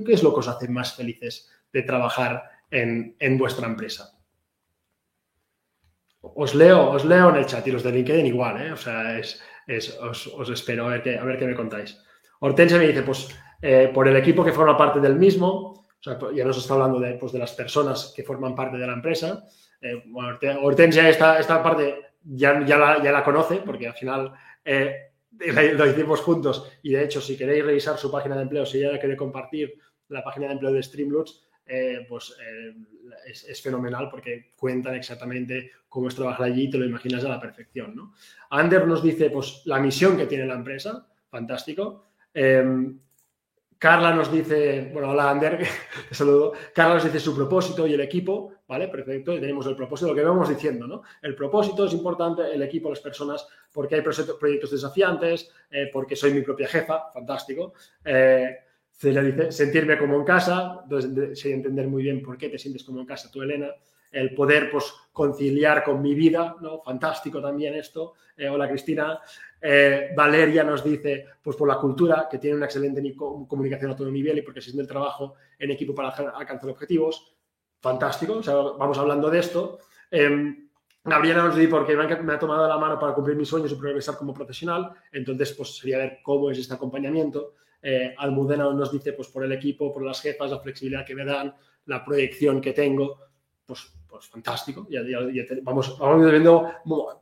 [0.07, 4.17] es lo que os hace más felices de trabajar en, vuestra empresa?
[6.21, 8.71] Os leo, os leo en el chat y los de LinkedIn igual, ¿eh?
[8.71, 9.41] O sea, es,
[9.99, 11.99] os, espero a ver, qué, a ver qué me contáis.
[12.45, 13.29] Hortensia me dice, pues
[13.62, 16.99] eh, por el equipo que forma parte del mismo, o sea, ya nos está hablando
[16.99, 19.45] de, pues, de las personas que forman parte de la empresa.
[19.79, 20.03] Eh,
[20.62, 24.34] Hortensia esta, esta parte ya, ya, la, ya la conoce porque al final
[24.65, 28.79] eh, lo hicimos juntos y de hecho si queréis revisar su página de empleo, si
[28.79, 29.75] ella quiere compartir
[30.10, 31.47] la página de empleo de Streamloots,
[32.10, 32.36] pues
[33.25, 37.39] es, fenomenal porque cuentan exactamente cómo es trabajar allí y te lo imaginas a la
[37.39, 37.95] perfección.
[37.95, 38.13] ¿no?
[38.49, 42.12] Ander nos dice pues, la misión que tiene la empresa, fantástico.
[43.84, 45.60] Carla nos dice, bueno, hola Ander,
[46.08, 46.54] te saludo.
[46.74, 48.88] Carla nos dice su propósito y el equipo, ¿vale?
[48.88, 51.02] Perfecto, y tenemos el propósito, lo que vamos diciendo, ¿no?
[51.22, 56.32] El propósito es importante, el equipo, las personas, porque hay proyectos desafiantes, eh, porque soy
[56.32, 57.74] mi propia jefa, fantástico.
[58.06, 58.56] Eh,
[58.89, 62.86] se dice sentirme como en casa, entonces sé entender muy bien por qué te sientes
[62.86, 63.67] como en casa tú, Elena
[64.13, 66.80] el poder pues, conciliar con mi vida, ¿no?
[66.82, 68.13] Fantástico también esto.
[68.38, 69.19] Eh, hola Cristina.
[69.65, 74.12] Eh, Valeria nos dice, pues por la cultura, que tiene una excelente comunicación a todo
[74.12, 77.34] nivel y porque se siente el trabajo en equipo para alcanzar objetivos.
[77.80, 79.80] Fantástico, o sea, vamos hablando de esto.
[80.12, 80.69] Em,
[81.02, 84.17] Gabriela nos dice, porque me ha tomado la mano para cumplir mis sueños y progresar
[84.17, 87.54] como profesional, entonces pues sería ver cómo es este acompañamiento.
[87.82, 91.23] Eh, Almudena nos dice, pues por el equipo, por las jefas, la flexibilidad que me
[91.23, 93.17] dan, la proyección que tengo,
[93.65, 94.86] pues pues fantástico.
[94.91, 95.02] Ya,
[95.63, 96.71] vamos, vamos viendo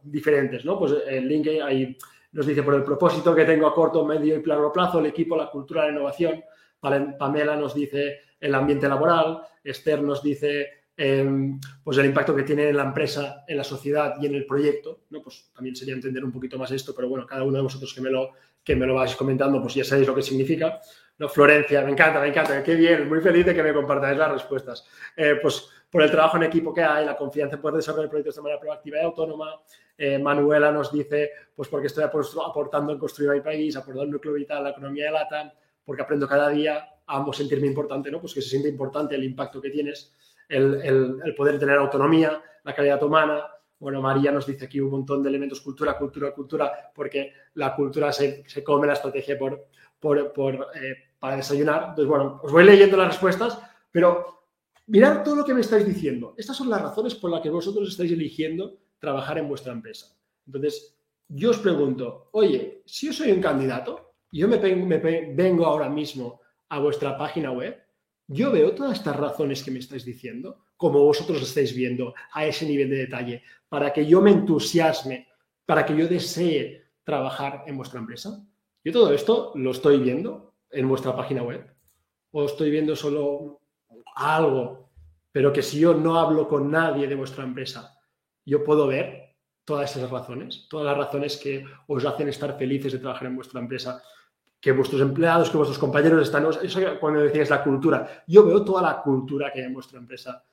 [0.03, 0.77] diferentes, ¿no?
[0.77, 1.97] Pues el link ahí
[2.33, 5.37] nos dice por el propósito que tengo a corto, medio y largo plazo, el equipo,
[5.37, 6.43] la cultura, la innovación.
[6.81, 9.41] Pamela nos dice el ambiente laboral.
[9.63, 14.15] Esther nos dice em, pues el impacto que tiene en la empresa, en la sociedad
[14.19, 15.03] y en el proyecto.
[15.11, 15.21] ¿no?
[15.21, 18.01] Pues también sería entender un poquito más esto, pero bueno, cada uno de vosotros que
[18.01, 20.81] me lo, que me lo vais comentando, pues ya sabéis lo que significa.
[21.19, 21.29] ¿no?
[21.29, 24.85] Florencia, me encanta, me encanta, qué bien, muy feliz de que me compartáis las respuestas.
[25.15, 28.35] Eh, pues por el trabajo en equipo que hay, la confianza en poder desarrollar proyectos
[28.35, 29.59] de manera proactiva y autónoma.
[29.97, 34.33] Eh, Manuela nos dice, pues porque estoy aportando en construir mi país, aportando el núcleo
[34.33, 35.51] vital, la economía de LATAM,
[35.83, 38.21] porque aprendo cada día, amo sentirme importante, ¿no?
[38.21, 40.13] Pues que se siente importante el impacto que tienes,
[40.47, 43.45] el, poder tener autonomía, la calidad humana,
[43.77, 48.13] bueno, María nos dice aquí un montón de elementos, cultura, cultura, cultura, porque la cultura
[48.13, 49.65] se, come la estrategia por,
[49.99, 51.87] por, eh, para desayunar.
[51.89, 53.59] Entonces, bueno, os voy leyendo las respuestas,
[53.91, 54.40] pero
[54.91, 56.35] Mirad todo lo que me estáis diciendo.
[56.37, 60.13] Estas son las razones por las que vosotros estáis eligiendo trabajar en vuestra empresa.
[60.45, 60.97] Entonces,
[61.29, 66.79] yo os pregunto, oye, si yo soy un candidato, yo me, vengo ahora mismo a
[66.79, 67.81] vuestra página web,
[68.27, 72.65] yo veo todas estas razones que me estáis diciendo, como vosotros estáis viendo a ese
[72.65, 75.29] nivel de detalle, para que yo me entusiasme,
[75.65, 78.45] para que yo desee trabajar en vuestra empresa.
[78.83, 81.65] Yo todo esto lo estoy viendo en vuestra página web.
[82.31, 83.60] O estoy viendo solo
[84.15, 84.89] algo,
[85.31, 87.97] pero que si yo no hablo con nadie de vuestra empresa,
[88.45, 92.99] yo puedo ver todas esas razones, todas las razones que os hacen estar felices de
[92.99, 94.01] trabajar en vuestra empresa,
[94.59, 98.81] que vuestros empleados, que vuestros compañeros están, eso cuando decías la cultura, yo veo toda
[98.81, 100.43] la cultura que hay en vuestra empresa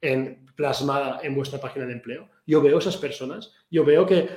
[0.00, 2.28] en, plasmada en vuestra página de empleo.
[2.46, 4.28] Yo veo esas personas, yo veo que,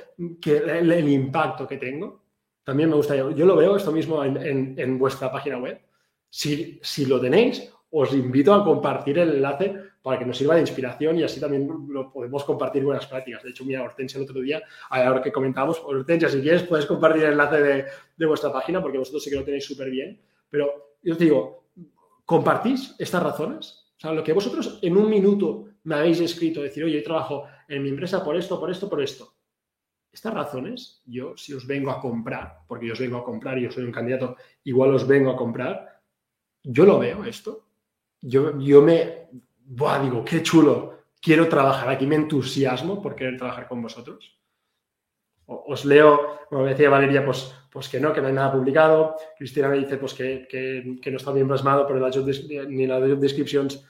[0.46, 2.24] el, impacto que tengo,
[2.64, 5.80] también me gusta, yo, lo veo esto mismo en, vuestra página web.
[6.30, 10.60] Si, si lo tenéis, os invito a compartir el enlace para que nos sirva de
[10.60, 13.42] inspiración y así también lo podemos compartir buenas prácticas.
[13.42, 17.24] De hecho, mira, Hortensia el otro día, ahora que comentamos, Hortensia, si quieres, puedes compartir
[17.24, 20.20] el enlace de, vuestra página porque vosotros sí que lo tenéis súper bien.
[20.50, 21.70] Pero yo os digo,
[22.24, 23.92] ¿compartís estas razones?
[23.96, 27.44] O sea, lo que vosotros en un minuto me habéis escrito, decir, oye, yo trabajo
[27.66, 29.34] en mi empresa por esto, por esto, por esto.
[30.12, 33.62] Estas razones, yo si os vengo a comprar, porque yo os vengo a comprar y
[33.62, 36.00] yo soy un candidato, igual os vengo a comprar,
[36.62, 37.67] yo lo veo esto
[38.20, 39.28] yo, yo me,
[39.64, 44.38] buah, digo, qué chulo, quiero trabajar aquí, me entusiasmo por querer trabajar con vosotros.
[45.46, 49.16] Os leo, como decía Valeria, pues, pues que no, que no hay nada publicado.
[49.36, 52.28] Cristina me dice pues que, que, no está bien plasmado, pero la job,
[52.68, 53.82] ni la job descriptions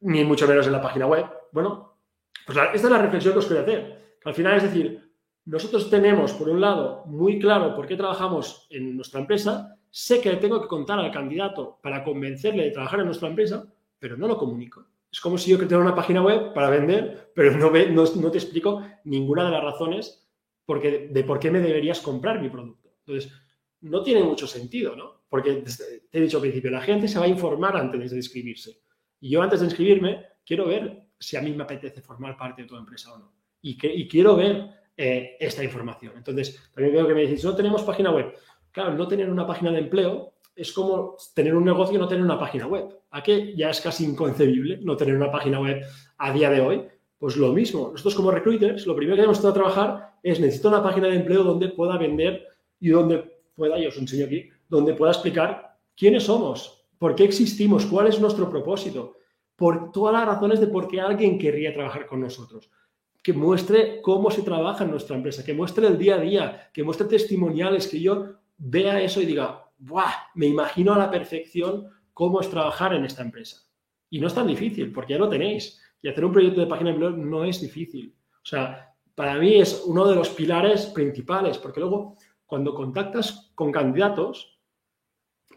[0.00, 1.26] ni mucho menos en la página web.
[1.52, 1.98] Bueno,
[2.44, 4.18] pues esta es la reflexión que os quiero hacer.
[4.24, 5.10] al final es decir,
[5.46, 10.28] nosotros tenemos, por un lado, muy claro por qué trabajamos en nuestra empresa, sé que
[10.28, 13.66] le tengo que contar al candidato para convencerle de trabajar en nuestra empresa,
[13.98, 14.84] pero no lo comunico.
[15.10, 19.46] Es como si yo tengo una página web para vender, pero no, te explico ninguna
[19.46, 20.28] de las razones
[20.66, 22.90] porque, de por qué me deberías comprar mi producto.
[23.06, 23.32] Entonces,
[23.80, 25.22] no tiene mucho sentido, ¿no?
[25.30, 25.64] Porque
[26.10, 28.82] te he dicho al principio, la gente se va a informar antes de inscribirse.
[29.18, 32.68] Y yo antes de inscribirme quiero ver si a mí me apetece formar parte de
[32.68, 33.32] tu empresa o no.
[33.62, 36.14] Y quiero ver eh, esta información.
[36.16, 38.32] Entonces, también veo que me decís, no tenemos página web.
[38.76, 42.22] Claro, no tener una página de empleo es como tener un negocio y no tener
[42.22, 42.86] una página web.
[43.10, 45.80] ¿A qué ya es casi inconcebible no tener una página web
[46.18, 46.82] a día de hoy?
[47.16, 47.88] Pues lo mismo.
[47.92, 51.70] Nosotros como recruiters, lo primero que debemos trabajar es necesito una página de empleo donde
[51.70, 52.44] pueda vender
[52.78, 57.86] y donde pueda, yo os enseño aquí, donde pueda explicar quiénes somos, por qué existimos,
[57.86, 59.16] cuál es nuestro propósito,
[59.56, 62.68] por todas las razones de por qué alguien querría trabajar con nosotros
[63.22, 66.84] que muestre cómo se trabaja en nuestra empresa, que muestre el día a día, que
[66.84, 70.12] muestre testimoniales, que yo vea eso y diga, ¡buah!
[70.34, 73.62] Me imagino a la perfección cómo es trabajar en esta empresa.
[74.10, 75.80] Y no es tan difícil, porque ya lo tenéis.
[76.02, 78.14] Y hacer un proyecto de página de blog no es difícil.
[78.34, 83.72] O sea, para mí es uno de los pilares principales, porque luego cuando contactas con
[83.72, 84.60] candidatos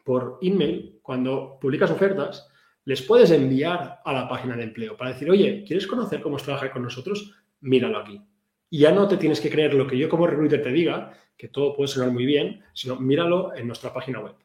[0.04, 2.50] por email, cuando publicas ofertas,
[2.86, 6.44] les puedes enviar a la página de empleo para decir, oye, ¿quieres conocer cómo es
[6.44, 7.36] trabajar con nosotros?
[7.62, 8.22] míralo aquí.
[8.70, 11.48] Y ya no te tienes que creer lo que yo como recruiter te diga, que
[11.48, 14.36] todo puede sonar muy bien, sino míralo en nuestra página web.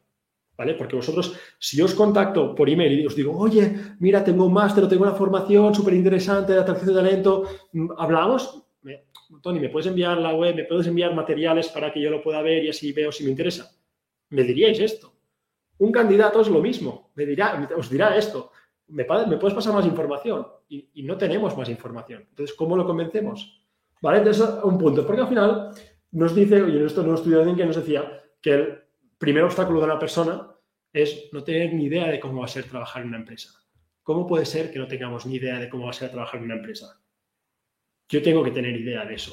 [0.57, 0.75] ¿Vale?
[0.75, 4.53] Porque vosotros, si yo os contacto por email y os digo, oye, mira, tengo un
[4.53, 8.63] máster tengo una formación súper interesante de atracción de talento, mm, ¿hablamos?
[9.43, 10.55] Tony, ¿me puedes enviar la web?
[10.55, 13.31] ¿Me puedes enviar materiales para que yo lo pueda ver y así veo si me
[13.31, 13.73] interesa?
[14.31, 15.13] Me diríais esto.
[15.79, 18.53] Un candidato es lo mismo, me dirá, os dirá esto.
[18.89, 20.47] ¿me, puedes pasar más información?
[20.69, 22.27] Y, no tenemos más información.
[22.29, 23.63] Entonces, ¿cómo lo convencemos?
[24.05, 24.19] ¿Vale?
[24.19, 25.07] Entonces, un punto.
[25.07, 25.71] Porque al final
[26.12, 28.79] nos dice, y en esto no estudió alguien que nos decía que el
[29.17, 30.47] primer obstáculo de una persona
[30.93, 33.49] es no tener ni idea de cómo va a ser trabajar en una empresa.
[34.03, 36.45] ¿Cómo puede ser que no tengamos ni idea de cómo va a ser trabajar en
[36.45, 37.01] una empresa?
[38.11, 39.33] Yo tengo que tener idea de eso.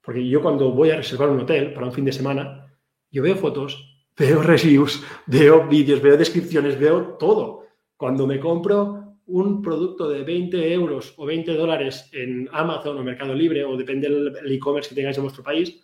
[0.00, 2.76] Porque yo cuando voy a reservar un hotel para un fin de semana,
[3.08, 7.66] yo veo fotos, veo reviews, veo vídeos, veo descripciones, veo todo.
[7.96, 13.34] Cuando me compro un producto de 20 euros o 20 dólares en Amazon o Mercado
[13.34, 15.80] Libre, o depende del e-commerce que tengáis en vuestro país,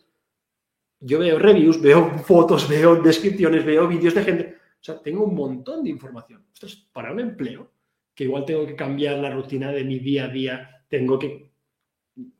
[1.00, 4.56] yo veo reviews, veo fotos, veo descripciones, veo vídeos de gente.
[4.80, 6.44] O sea, tengo un montón de información.
[6.52, 7.70] Esto es para un empleo,
[8.14, 11.52] que igual tengo que cambiar la rutina de mi día a día, tengo que...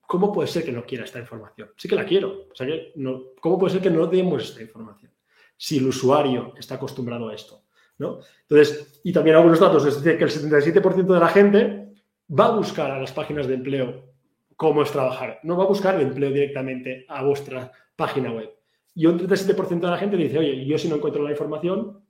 [0.00, 1.70] ¿Cómo puede ser que no quiera esta información?
[1.76, 2.48] Sí que la quiero.
[2.50, 3.34] O sea, no...
[3.40, 5.12] ¿Cómo puede ser que no demos esta información?
[5.56, 7.62] Si el usuario está acostumbrado a esto.
[7.98, 11.94] Entonces, y también algunos datos, es decir, que el 77% de la gente
[12.28, 14.04] va a buscar a las páginas de empleo
[14.56, 18.50] cómo es trabajar, no va a buscar el empleo directamente a vuestra página web.
[18.94, 22.00] Y un 37% de la gente dice, oye, yo si no encuentro la información,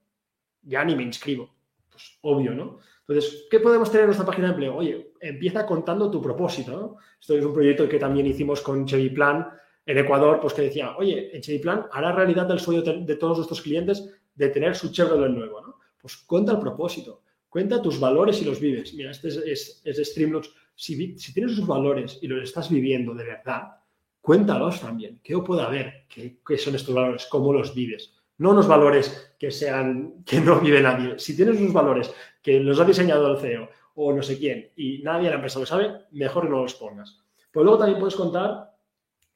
[0.63, 1.51] ya ni me inscribo.
[1.91, 2.79] Pues obvio, ¿no?
[3.07, 4.77] Entonces, ¿qué podemos tener en nuestra página de empleo?
[4.77, 9.49] Oye, empieza contando tu propósito, Esto es un proyecto que también hicimos con Chevy Plan
[9.85, 13.39] en Ecuador, pues que decía, oye, en Chevy Plan hará realidad el sueño de todos
[13.39, 15.68] nuestros clientes de tener su Chevrolet nuevo, ¿no?
[16.09, 18.95] Pues cuenta el propósito, cuenta tus valores y los vives.
[18.95, 20.51] Mira, este es, es, Streamlabs.
[20.75, 23.77] Si, tienes sus valores y los estás viviendo de verdad,
[24.19, 25.21] cuéntalos también.
[25.23, 26.07] ¿Qué puede haber?
[26.09, 27.27] ¿Qué, ¿Qué, son estos valores?
[27.31, 28.15] ¿Cómo los vives?
[28.39, 31.19] No unos valores que sean, que no vive nadie.
[31.19, 35.03] Si tienes unos valores que los ha diseñado el CEO o no sé quién y
[35.03, 37.21] nadie en la empresa lo sabe, mejor no los pongas.
[37.53, 38.75] Pues luego también puedes contar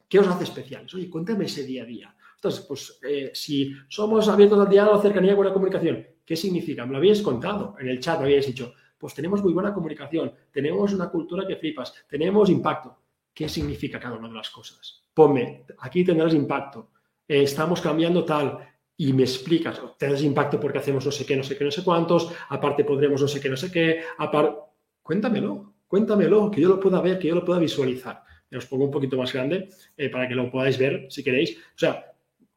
[0.09, 0.95] qué os hace especiales.
[0.95, 2.17] Oye, cuéntame ese día a día.
[2.37, 6.87] Entonces, pues eh, si somos abiertos al diálogo, cercanía, buena comunicación, ¿qué significa?
[6.87, 10.33] Me lo habíais contado en el chat, me habíais dicho, pues tenemos muy buena comunicación,
[10.51, 12.97] tenemos una cultura que flipas, tenemos impacto.
[13.35, 15.03] ¿Qué significa cada una de las cosas?
[15.13, 16.93] Ponme, aquí tendrás impacto,
[17.29, 18.67] eh, estamos cambiando tal,
[18.97, 21.85] y me explicas, tendrás impacto porque hacemos no sé qué, no sé qué, no sé
[21.85, 24.57] cuántos, aparte podremos no sé qué, no sé qué, aparte,
[25.03, 28.23] cuéntamelo, cuéntamelo, que yo lo pueda ver, que yo lo pueda visualizar.
[28.49, 29.69] Me pongo un poquito más grande
[29.99, 31.59] eh, para que lo podáis ver si queréis.
[31.59, 32.12] O sea,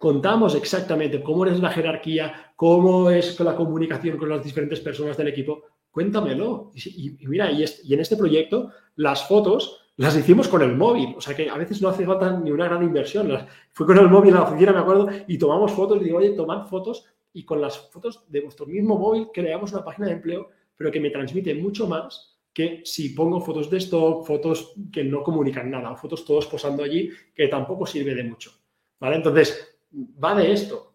[0.06, 5.30] contamos exactamente cómo es la jerarquía, cómo es la comunicación con las diferentes personas del
[5.30, 6.70] equipo, cuéntamelo.
[6.76, 11.36] Y, mira, y, en este proyecto las fotos las hicimos con el móvil, o sea
[11.36, 13.36] que a veces no hace falta ni una gran inversión.
[13.72, 16.36] fui con el móvil a la oficina, me acuerdo, y tomamos fotos y digo, oye,
[16.36, 20.52] tomad fotos y con las fotos de vuestro mismo móvil creamos una página de empleo,
[20.78, 25.24] pero que me transmite mucho más que si pongo fotos de stock, fotos que no
[25.24, 28.52] comunican nada, fotos todos posando allí, que tampoco sirve de mucho.
[29.00, 29.18] ¿Vale?
[29.18, 30.94] Entonces, va de esto.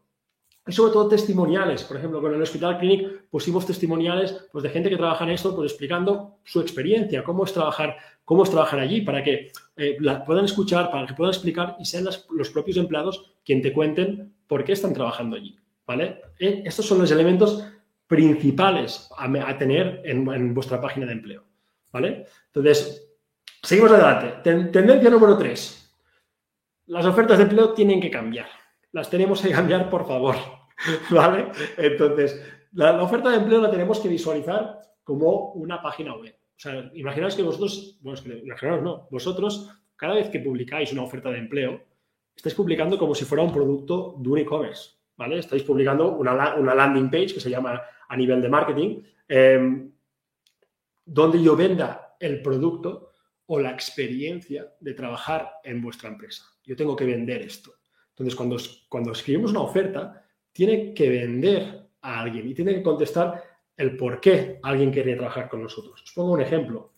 [0.67, 1.85] y sobre todo testimoniales.
[1.85, 5.55] Por ejemplo, con el Hospital Clinic pusimos testimoniales pues, de gente que trabaja en esto,
[5.57, 10.25] pues explicando su experiencia, cómo es trabajar, cómo es trabajar allí, para que eh, la
[10.25, 14.65] puedan escuchar, para que puedan explicar y sean los propios empleados quien te cuenten por
[14.65, 15.59] qué están trabajando allí.
[15.91, 16.21] ¿vale?
[16.39, 17.65] Eh, estos son los elementos
[18.07, 21.45] principales a, tener en, vuestra página de empleo.
[21.91, 22.27] ¿vale?
[22.47, 23.11] Entonces,
[23.61, 24.41] seguimos adelante.
[24.71, 25.93] tendencia número tres.
[26.87, 28.49] Las ofertas de empleo tienen que cambiar.
[28.93, 30.37] Las tenemos que cambiar, por favor.
[31.11, 31.49] ¿Vale?
[31.77, 36.35] Entonces, la, oferta de empleo la tenemos que visualizar como una página web.
[36.35, 40.93] O sea, imaginaos que vosotros, bueno, es que imaginaos no, vosotros, cada vez que publicáis
[40.93, 41.81] una oferta de empleo,
[42.37, 45.01] estáis publicando como si fuera un producto de un e-commerce.
[45.17, 45.39] ¿vale?
[45.39, 49.93] Estáis publicando una, landing page que se llama a nivel de marketing, em,
[51.05, 53.13] donde yo venda el producto
[53.47, 56.45] o la experiencia de trabajar en vuestra empresa.
[56.65, 57.75] Yo tengo que vender esto.
[58.21, 58.57] Entonces, cuando,
[58.91, 63.43] cuando escribimos una oferta, tiene que vender a alguien y tiene que contestar
[63.75, 66.03] el por qué alguien quería trabajar con nosotros.
[66.03, 66.93] Os pongo un ejemplo.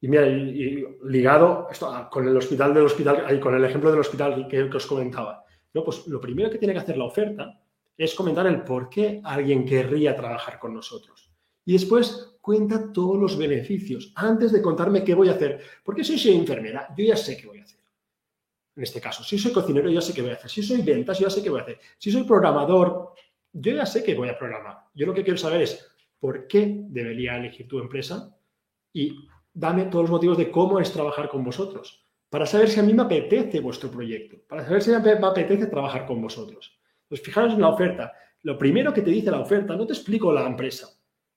[0.00, 1.66] Y mira, ligado
[2.08, 5.44] con el hospital del hospital, con el ejemplo del hospital que os comentaba.
[5.74, 7.60] No, pues lo primero que tiene que hacer la oferta
[7.98, 11.32] es comentar el por qué alguien querría trabajar con nosotros.
[11.64, 15.60] Y después cuenta todos los beneficios antes de contarme qué voy a hacer.
[15.82, 17.79] Porque si soy enfermera, yo ya sé qué voy a hacer.
[18.76, 20.50] En este caso, si soy cocinero, ya sé qué voy a hacer.
[20.50, 21.78] Si soy ventas, yo ya sé qué voy a hacer.
[21.98, 23.14] Si soy programador,
[23.52, 24.78] yo ya sé qué voy a programar.
[24.94, 28.36] Yo lo que quiero saber es por qué debería elegir tu empresa
[28.92, 32.84] y dame todos los motivos de cómo es trabajar con vosotros para saber si a
[32.84, 36.78] mí me apetece vuestro proyecto, para saber si me apetece trabajar con vosotros.
[37.08, 38.12] Pues fijaros en la oferta.
[38.42, 40.88] Lo primero que te dice la oferta, no te explico la empresa.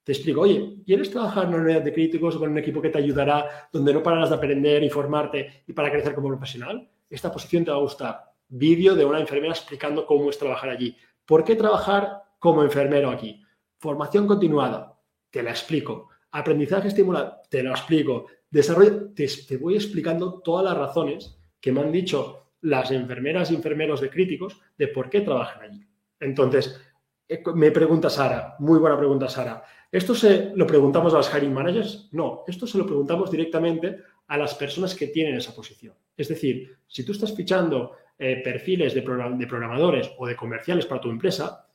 [0.03, 2.89] Te explico, oye, ¿quieres trabajar en una unidad de críticos o con un equipo que
[2.89, 6.87] te ayudará, donde no pararás de aprender, informarte y para crecer como profesional?
[7.13, 8.23] Esta posición te va a gustar.
[8.49, 10.97] Vídeo de una enfermera explicando cómo es trabajar allí.
[11.27, 13.39] ¿Por qué trabajar como enfermero aquí?
[13.77, 14.99] Formación continuada,
[15.29, 16.09] te la explico.
[16.31, 18.25] Aprendizaje estimulado, te lo explico.
[18.49, 24.01] Desarrollo, te, voy explicando todas las razones que me han dicho las enfermeras y enfermeros
[24.01, 25.87] de críticos de por qué trabajan allí.
[26.19, 26.81] Entonces,
[27.27, 31.53] eh, me pregunta Sara, muy buena pregunta Sara, ¿esto se lo preguntamos a los hiring
[31.53, 32.09] managers?
[32.11, 35.93] No, esto se lo preguntamos directamente a las personas que tienen esa posición.
[36.15, 41.09] Es decir, si tú estás fichando eh, perfiles de, programadores o de comerciales para tu
[41.09, 41.67] empresa,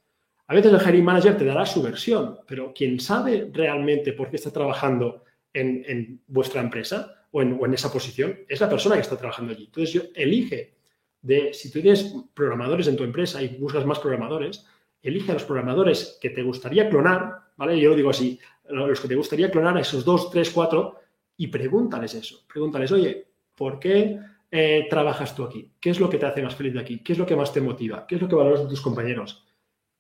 [0.47, 4.37] a veces el hiring manager te dará su versión, pero quien sabe realmente por qué
[4.37, 9.53] está trabajando en, vuestra empresa o en, esa posición es la persona que está trabajando
[9.53, 9.65] allí.
[9.67, 10.75] Entonces, yo elige
[11.21, 14.65] de, si tú tienes programadores en tu empresa y buscas más programadores,
[15.03, 17.79] elige a los programadores que te gustaría clonar, ¿vale?
[17.79, 20.97] Yo lo digo así, los que te gustaría clonar, a esos dos, tres, cuatro,
[21.37, 22.45] y pregúntales eso.
[22.47, 23.28] Pregúntales, oye,
[23.59, 24.19] ¿por qué
[24.51, 25.73] eh, trabajas tú aquí?
[25.81, 27.01] ¿Qué es lo que te hace más feliz de aquí?
[27.01, 28.07] ¿Qué es lo que más te motiva?
[28.07, 29.45] ¿Qué es lo que valoras de tus compañeros?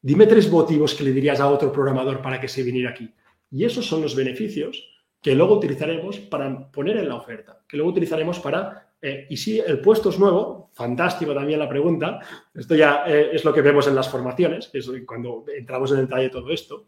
[0.00, 3.12] Dime tres motivos que le dirías a otro programador para que se viniera aquí.
[3.50, 4.88] Y esos son los beneficios
[5.20, 9.58] que luego utilizaremos para poner en la oferta, que luego utilizaremos para, eh, y si
[9.58, 12.20] el puesto es nuevo, fantástico también la pregunta,
[12.54, 16.24] esto ya eh, es lo que vemos en las formaciones, es cuando entramos en detalle
[16.24, 16.86] de todo esto,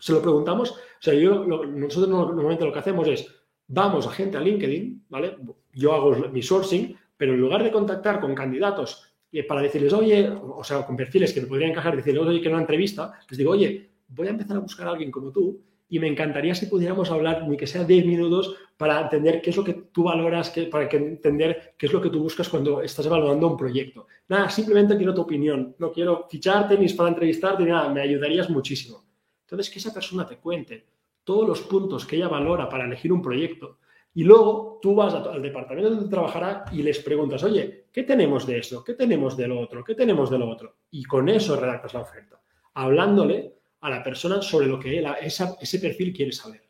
[0.00, 3.28] se lo preguntamos, o sea, yo, nosotros normalmente lo que hacemos es,
[3.68, 5.36] vamos a gente a LinkedIn, ¿vale?
[5.72, 9.08] Yo hago mi sourcing, pero en lugar de contactar con candidatos
[9.48, 12.60] para decirles, oye, o sea, con perfiles que me podrían encajar, decirles, oye, que una
[12.60, 16.08] entrevista, les digo, oye, voy a empezar a buscar a alguien como tú y me
[16.08, 19.74] encantaría si pudiéramos hablar, ni que sea 10 minutos, para entender qué es lo que
[19.92, 23.58] tú valoras, para que entender qué es lo que tú buscas cuando estás evaluando un
[23.58, 24.06] proyecto.
[24.28, 28.48] Nada, simplemente quiero tu opinión, no quiero ficharte ni para entrevistarte, ni nada, me ayudarías
[28.48, 29.04] muchísimo.
[29.42, 30.86] Entonces, que esa persona te cuente
[31.24, 33.78] todos los puntos que ella valora para elegir un proyecto
[34.14, 38.58] y luego tú vas al departamento donde trabajará y les preguntas, oye, ¿qué tenemos de
[38.58, 38.84] esto?
[38.84, 39.82] ¿Qué tenemos de lo otro?
[39.82, 40.76] ¿Qué tenemos de lo otro?
[40.90, 42.40] Y con eso redactas la oferta,
[42.74, 46.62] hablándole a la persona sobre lo que él, ese perfil quiere saber.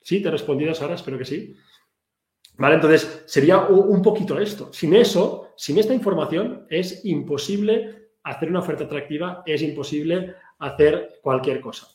[0.00, 0.20] ¿Sí?
[0.20, 0.72] ¿Te he respondido?
[0.72, 1.54] Espero que sí.
[2.56, 4.72] Vale, entonces sería un poquito esto.
[4.72, 11.60] Sin eso, sin esta información, es imposible hacer una oferta atractiva, es imposible hacer cualquier
[11.60, 11.88] cosa.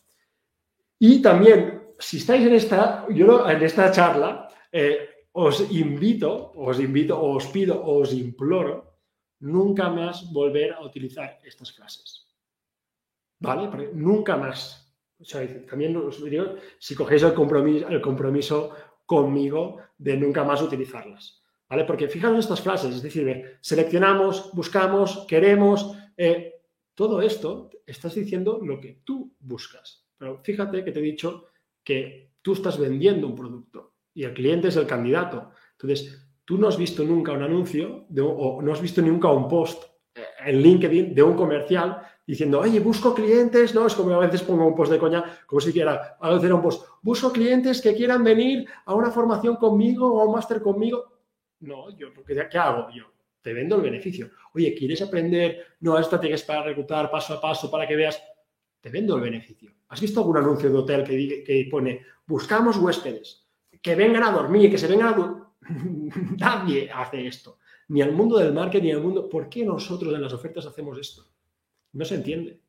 [0.98, 4.45] Y también, si estáis en esta, yo en esta charla,
[4.76, 9.00] eh, os invito, os invito, os pido, os imploro,
[9.40, 12.28] nunca más volver a utilizar estas frases.
[13.40, 13.92] ¿vale?
[13.94, 14.94] nunca más.
[15.70, 18.72] También os digo, si cogéis el compromiso, el compromiso
[19.06, 21.42] conmigo de nunca más utilizarlas.
[21.70, 21.86] ¿Vale?
[21.86, 26.54] Porque fijaros estas frases, es decir, seleccionamos, buscamos, queremos, eh,
[26.94, 30.06] todo esto estás diciendo lo que tú buscas.
[30.18, 31.48] Pero fíjate que te he dicho
[31.84, 35.52] que tú estás vendiendo un producto y el cliente es el candidato.
[35.74, 39.84] Entonces, tú no has visto nunca un anuncio o no has visto nunca un post
[40.46, 44.66] en LinkedIn de un comercial diciendo, oye, busco clientes, no, es como a veces pongo
[44.66, 47.94] un post de coña, como si quiera, a veces era un post, busco clientes que
[47.94, 51.20] quieran venir a una formación conmigo o a un máster conmigo.
[51.60, 52.90] No, yo, ¿qué hago?
[52.92, 53.04] Yo
[53.42, 54.32] te vendo el beneficio.
[54.54, 58.20] Oye, ¿quieres aprender nuevas estrategias para reclutar paso a paso para que veas?
[58.82, 59.72] Te vendo el beneficio.
[59.90, 63.45] ¿Has visto algún anuncio de hotel que, que pone, buscamos huéspedes,
[63.86, 65.52] que vengan a dormir, que se vengan a?
[66.40, 67.60] Nadie hace esto.
[67.90, 69.30] Ni al mundo del marketing, ni al mundo...
[69.30, 71.24] ¿Por qué nosotros en las ofertas hacemos esto?
[71.94, 72.62] No se entiende.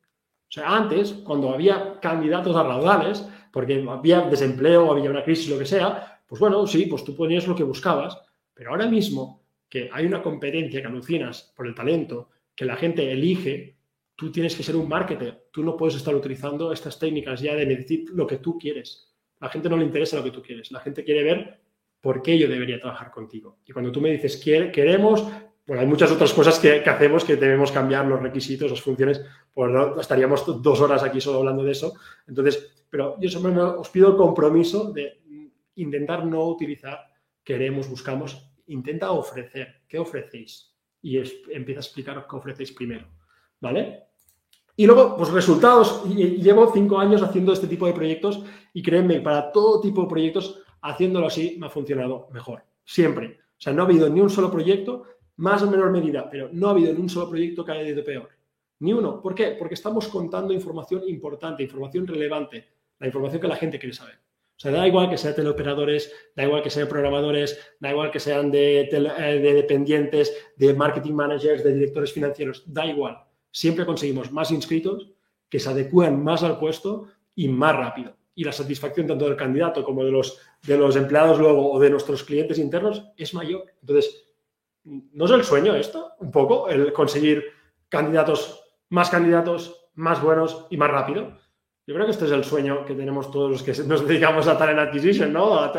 [0.47, 5.57] O sea, antes, cuando había candidatos a raudales, porque había desempleo había una crisis, lo
[5.57, 8.15] que sea, pues bueno, sí, pues tú ponías lo que buscabas,
[8.53, 13.11] pero ahora mismo que hay una competencia que alucinas por el talento, que la gente
[13.11, 13.75] elige,
[14.15, 18.05] tú tienes que ser un marketer, tú no puedes estar utilizando estas técnicas ya de
[18.13, 19.16] lo que tú quieres.
[19.39, 21.59] La gente no le interesa lo que tú quieres, la gente quiere ver
[22.01, 23.59] por qué yo debería trabajar contigo.
[23.65, 25.27] Y cuando tú me dices, queremos
[25.67, 29.21] bueno, hay muchas otras cosas que, hacemos que debemos cambiar los requisitos, las funciones,
[29.53, 31.93] pues no, estaríamos dos horas aquí solo hablando de eso.
[32.25, 33.29] Entonces, pero yo
[33.77, 35.19] os pido el compromiso de
[35.75, 37.11] intentar no utilizar
[37.43, 39.81] queremos, buscamos, intenta ofrecer.
[39.89, 40.73] ¿Qué ofrecéis?
[41.01, 43.07] Y empieza a explicar qué ofrecéis primero.
[43.59, 44.06] ¿Vale?
[44.79, 46.05] Y luego, pues resultados.
[46.05, 50.61] Llevo cinco años haciendo este tipo de proyectos y créanme, para todo tipo de proyectos,
[50.81, 52.63] haciéndolo así me ha funcionado mejor.
[52.85, 53.39] Siempre.
[53.41, 55.03] O sea, no ha habido ni un solo proyecto
[55.37, 58.03] más o menor medida, pero no ha habido en un solo proyecto que haya ido
[58.03, 58.29] peor.
[58.79, 59.19] Ni uno.
[59.19, 59.55] ¿Por qué?
[59.57, 62.67] Porque estamos contando información importante, información relevante,
[62.99, 64.15] la información que la gente quiere saber.
[64.15, 68.19] O sea, da igual que sean teleoperadores, da igual que sean programadores, da igual que
[68.19, 73.26] sean de, eh, de, dependientes, de marketing managers, de directores financieros, da igual.
[73.57, 75.09] Siempre conseguimos más inscritos
[75.49, 78.15] que se adecúan más al puesto y más rápido.
[78.35, 81.89] Y la satisfacción tanto del candidato como de los, de los empleados luego o de
[81.89, 83.65] nuestros clientes internos es mayor.
[83.81, 84.27] Entonces,
[84.87, 86.13] ¿No es el sueño esto?
[86.19, 87.43] Un poco, el conseguir
[87.89, 91.37] candidatos, más candidatos, más buenos y más rápido.
[91.85, 94.57] Yo creo que este es el sueño que tenemos todos los que nos dedicamos a
[94.57, 95.69] talent acquisition, ¿no?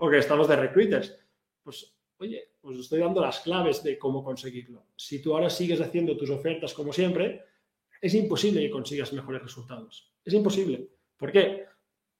[0.00, 1.18] O, que estamos de recruiters.
[1.62, 4.86] Pues, oye, os estoy dando las claves de cómo conseguirlo.
[4.96, 7.42] Si tú ahora sigues haciendo tus ofertas como siempre,
[8.00, 10.12] es imposible que consigas mejores resultados.
[10.24, 10.88] Es imposible.
[11.16, 11.64] ¿Por qué?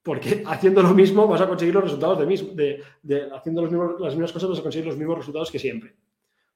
[0.03, 2.83] Porque haciendo lo mismo vas a conseguir los resultados de mismo, de,
[3.33, 3.63] haciendo
[3.99, 5.95] las mismas cosas vas a conseguir los mismos resultados que siempre.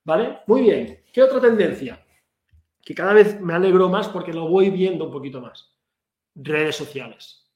[0.04, 0.38] ¿Vale?
[0.46, 1.02] Muy bien.
[1.12, 2.04] ¿Qué otra tendencia?
[2.82, 5.72] Que cada vez me alegro más porque lo voy viendo un poquito más.
[6.34, 7.50] Redes sociales.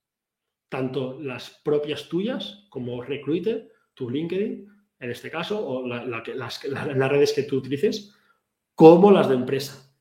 [0.68, 4.70] Tanto las propias tuyas como Recruiter, tu LinkedIn,
[5.01, 8.14] en este caso, o las, redes que tú utilices,
[8.74, 9.92] como las de empresa.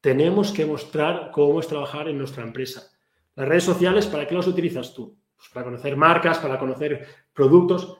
[0.00, 2.90] Tenemos que mostrar cómo es trabajar en nuestra empresa.
[3.34, 5.18] Las redes sociales, ¿para qué las utilizas tú?
[5.36, 7.98] Pues para conocer marcas, para conocer productos.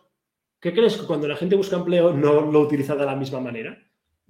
[0.60, 3.88] ¿Qué crees que cuando la gente busca empleo no lo utiliza de la misma manera?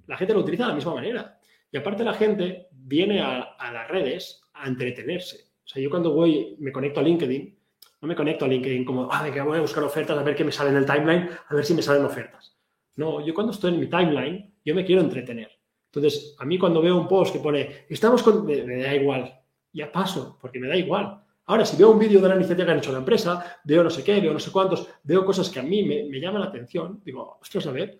[0.09, 1.39] la gente lo utiliza de la misma manera.
[1.71, 5.51] Y aparte la gente viene a, las redes a entretenerse.
[5.63, 7.58] O sea, yo cuando voy, me conecto a LinkedIn,
[8.01, 10.43] no me conecto a LinkedIn como, ah, que voy a buscar ofertas, a ver qué
[10.43, 12.57] me sale en el timeline, a ver si me salen ofertas.
[12.95, 15.51] No, yo cuando estoy en mi timeline, yo me quiero entretener.
[15.85, 19.41] Entonces, a mí cuando veo un post que pone, estamos con, me, da igual,
[19.73, 21.23] ya paso, porque me da igual.
[21.45, 23.89] Ahora, si veo un vídeo de la iniciativa que han hecho la empresa, veo no
[23.89, 26.47] sé qué, veo no sé cuántos, veo cosas que a mí me, me llaman la
[26.47, 27.99] atención, digo, ostras, a ver,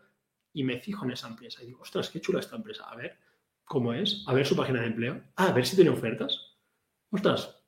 [0.54, 2.86] y me fijo en esa empresa y digo, ostras, qué chula esta empresa.
[2.90, 3.18] A ver
[3.66, 6.58] cómo es, a ver su página de empleo, a ver si tiene ofertas.
[7.12, 7.59] Ostras,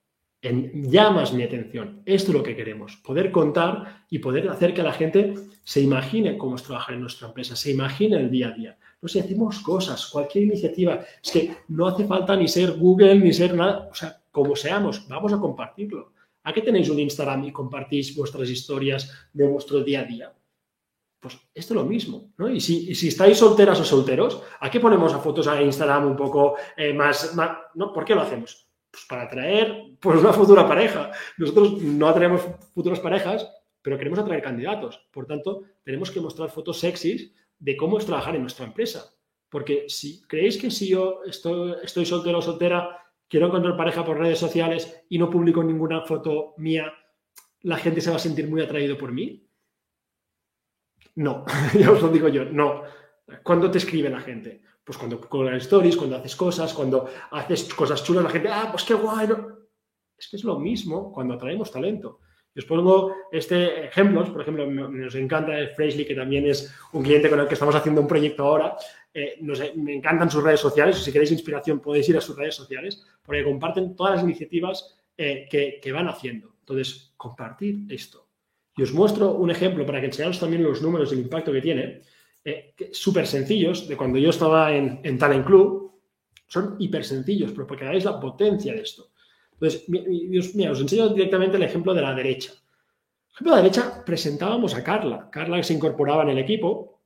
[0.42, 2.02] en, llamas mi atención.
[2.06, 6.38] Esto es lo que queremos, poder contar y poder hacer que la gente se imagine
[6.38, 8.78] cómo es trabajar en nuestra empresa, se imagine el día a día.
[9.02, 13.34] No si hacemos cosas, cualquier iniciativa, es que no hace falta ni ser Google ni
[13.34, 16.14] ser nada, o sea, como seamos, vamos a compartirlo.
[16.44, 20.34] ¿A qué tenéis un Instagram y compartís vuestras historias de vuestro día a día?
[21.20, 22.50] Pues esto es lo mismo, ¿no?
[22.50, 26.16] Y si, si, estáis solteras o solteros, ¿a qué ponemos a fotos a Instagram un
[26.16, 27.36] poco eh, más,
[27.76, 27.94] ¿no?
[27.94, 28.71] ¿Por qué lo hacemos?
[28.92, 31.12] Pues para atraer pues, una futura pareja.
[31.38, 32.42] Nosotros no atraemos
[32.74, 33.50] futuras parejas,
[33.82, 35.08] pero queremos atraer candidatos.
[35.12, 39.14] Por tanto, tenemos que mostrar fotos sexys de cómo es trabajar en nuestra empresa.
[39.50, 44.18] Porque si creéis que si yo estoy, estoy soltero o soltera, quiero encontrar pareja por
[44.18, 46.94] redes sociales y no publico ninguna foto mía,
[47.62, 49.48] la gente se va a sentir muy atraído por mí.
[51.16, 51.46] No,
[51.80, 52.84] ya os lo digo yo, no.
[53.44, 54.62] ¿Cuándo te escribe la gente?
[54.84, 55.20] Pues cuando
[55.52, 59.30] las stories, cuando haces cosas, cuando haces cosas chulas, la gente, ah, pues qué guay.
[60.18, 62.20] Es que es lo mismo cuando atraemos talento.
[62.54, 67.30] Y os pongo este ejemplos, por ejemplo, nos encanta Freshly, que también es un cliente
[67.30, 68.76] con el que estamos haciendo un proyecto ahora.
[69.14, 69.40] Eh,
[69.76, 73.44] me encantan sus redes sociales, si queréis inspiración podéis ir a sus redes sociales, porque
[73.44, 76.56] comparten todas las iniciativas eh, que, que van haciendo.
[76.60, 78.28] Entonces, compartir esto.
[78.76, 81.62] Y os muestro un ejemplo para que enseñaros también los números y el impacto que
[81.62, 82.02] tiene,
[82.44, 85.92] eh, súper sencillos, de cuando yo estaba en, Talent Club.
[86.48, 89.12] Son hiper sencillos, pero porque veáis la potencia de esto.
[89.54, 92.52] Entonces, mira, os enseño directamente el ejemplo de la derecha.
[92.52, 95.30] El ejemplo de la derecha, presentábamos a Carla.
[95.32, 97.02] Carla se incorporaba en el equipo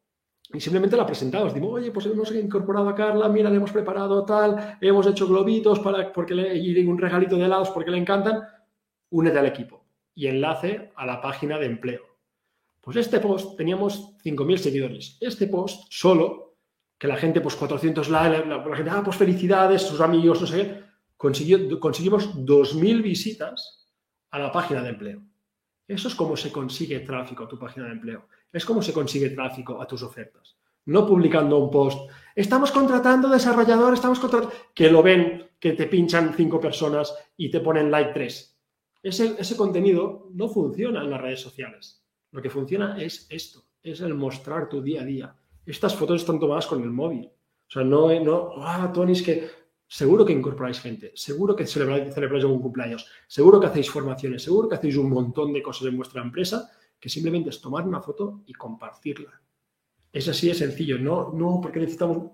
[0.51, 1.53] y simplemente la presentábamos.
[1.53, 5.79] Digo, oye, pues hemos incorporado a Carla, mira, le hemos preparado tal, hemos hecho globitos
[5.79, 8.41] para, porque le, y un regalito de helados porque le encantan.
[9.11, 12.14] Únete al equipo y enlace a la página de empleo.
[12.85, 15.17] Pues este post teníamos 5.000 seguidores.
[15.19, 16.59] Este post solo,
[16.99, 20.61] que la gente, pues 400 likes, la, gente, ah, pues felicidades, sus amigos, no sé
[20.61, 20.83] qué,
[21.17, 23.89] consiguió, conseguimos 2.000 visitas
[24.29, 25.23] a la página de empleo.
[25.87, 28.27] Eso es como se consigue tráfico a tu página de empleo.
[28.53, 30.55] Es como se consigue tráfico a tus ofertas.
[30.85, 32.07] No publicando un post.
[32.35, 34.55] Estamos contratando desarrolladores, estamos contratando.
[34.75, 38.59] Que lo ven, que te pinchan cinco personas y te ponen like tres.
[39.01, 42.04] Ese, ese contenido no funciona en las redes sociales.
[42.35, 45.35] Lo que funciona es esto, es el mostrar tu día a día.
[45.65, 47.27] Estas fotos están tomadas con el móvil.
[47.27, 49.49] O sea, no, no, ah, Tony, es que
[49.87, 54.67] seguro que incorporáis gente, seguro que celebráis, celebráis algún cumpleaños, seguro que hacéis formaciones, seguro
[54.67, 56.69] que hacéis un montón de cosas en vuestra empresa
[56.99, 59.41] que simplemente es tomar una foto y compartirla.
[60.11, 62.31] Es así de sencillo, no, no porque necesitamos,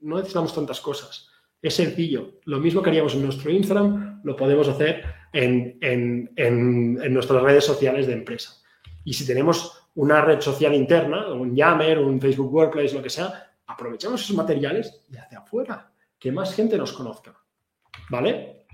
[0.00, 1.28] no necesitamos tantas cosas.
[1.60, 2.40] Es sencillo.
[2.46, 8.06] Lo mismo que haríamos en nuestro Instagram, lo podemos hacer en, en nuestras redes sociales
[8.06, 8.61] de empresa.
[9.04, 13.52] Y si tenemos una red social interna, un Yammer, un Facebook Workplace, lo que sea,
[13.66, 17.34] aprovechamos esos materiales y hacia afuera que más gente nos conozca.
[18.08, 18.66] ¿Vale?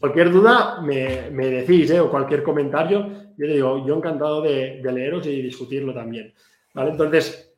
[0.00, 2.00] Cualquier duda me, decís, ¿eh?
[2.00, 6.32] o cualquier comentario, yo digo, yo encantado de, leeros y discutirlo también.
[6.74, 6.90] ¿Vale?
[6.92, 7.54] Entonces,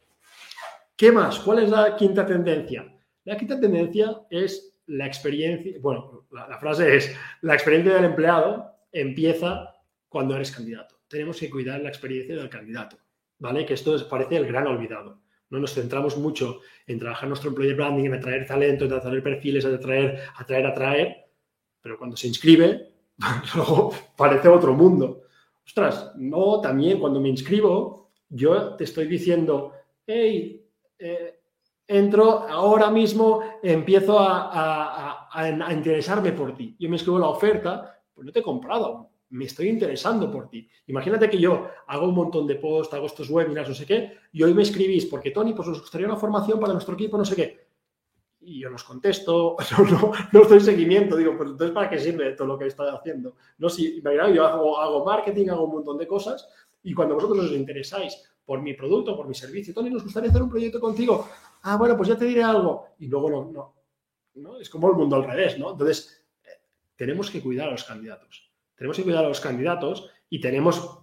[0.96, 1.38] ¿qué más?
[1.40, 2.86] ¿Cuál es la quinta tendencia?
[3.24, 9.74] La quinta tendencia es la experiencia, bueno, la frase es, la experiencia del empleado empieza
[10.08, 10.97] cuando eres candidato.
[11.08, 12.98] Tenemos que cuidar la experiencia del candidato,
[13.38, 13.64] ¿vale?
[13.64, 15.22] Que esto parece el gran olvidado.
[15.50, 19.64] No nos centramos mucho en trabajar nuestro employer branding, en atraer talento, en atraer perfiles,
[19.64, 21.16] en atraer, atraer, atraer,
[21.80, 22.92] pero cuando se inscribe,
[23.54, 25.22] luego parece otro mundo.
[25.66, 29.72] Ostras, no, también cuando me inscribo, yo te estoy diciendo,
[30.06, 30.66] hey,
[30.98, 31.40] eh,
[31.86, 35.30] entro ahora mismo, empiezo a,
[35.72, 36.76] interesarme por ti.
[36.78, 40.68] Yo me escribo la oferta, pues no te he comprado me estoy interesando por ti.
[40.86, 44.42] Imagínate que yo hago un montón de posts, hago estos webinars, no sé qué, y
[44.42, 47.36] hoy me escribís, porque Tony, pues nos gustaría una formación para nuestro equipo, no sé
[47.36, 47.68] qué.
[48.40, 49.56] Y yo nos contesto,
[49.90, 52.88] no, no, estoy en seguimiento, digo, pues entonces ¿para qué sirve todo lo que estoy
[52.88, 53.36] haciendo?
[53.58, 56.48] No, si, yo hago, hago marketing, hago un montón de cosas,
[56.82, 60.42] y cuando vosotros os interesáis por mi producto, por mi servicio, Tony, nos gustaría hacer
[60.42, 61.28] un proyecto contigo.
[61.62, 62.86] Ah, bueno, pues ya te diré algo.
[62.98, 63.74] Y luego no, no.
[64.36, 64.58] ¿no?
[64.58, 65.72] Es como el mundo al revés, ¿no?
[65.72, 66.48] Entonces, eh,
[66.96, 68.47] tenemos que cuidar a los candidatos
[68.78, 71.00] tenemos que cuidar a los candidatos y tenemos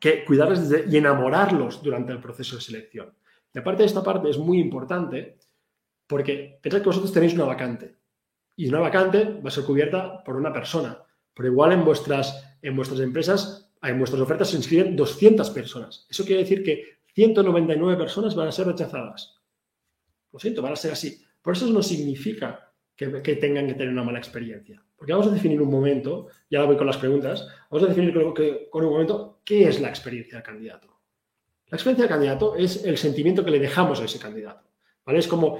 [0.00, 3.12] que cuidarles y enamorarlos durante el proceso de selección.
[3.52, 5.38] Y aparte de esta parte es muy importante
[6.06, 7.96] porque pensad que vosotros tenéis una vacante
[8.56, 11.02] y una vacante va a ser cubierta por una persona,
[11.34, 16.06] pero igual en vuestras, en vuestras empresas, en vuestras ofertas se inscriben 200 personas.
[16.08, 19.36] Eso quiere decir que 199 personas van a ser rechazadas.
[20.32, 21.24] Lo siento, van a ser así.
[21.42, 24.82] Por eso no significa que, que tengan que tener una mala experiencia.
[25.00, 28.84] Porque vamos a definir un momento, ya voy con las preguntas, vamos a definir con,
[28.84, 30.88] un momento qué es la experiencia del candidato.
[31.68, 34.60] La experiencia del candidato es el sentimiento que le dejamos a ese candidato.
[35.06, 35.58] Es como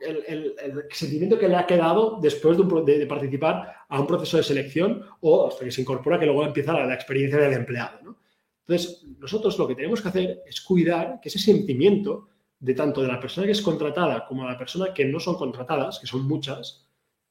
[0.00, 0.54] el,
[0.92, 5.64] sentimiento que le ha quedado después de, participar a un proceso de selección o hasta
[5.64, 8.16] que se incorpora, que luego empieza la, experiencia del empleado.
[8.60, 12.28] Entonces, nosotros lo que tenemos que hacer es cuidar que ese sentimiento
[12.60, 15.34] de tanto de la persona que es contratada como de la persona que no son
[15.34, 16.85] contratadas, que son muchas,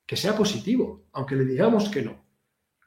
[0.06, 2.24] que sea positivo, aunque le digamos que no.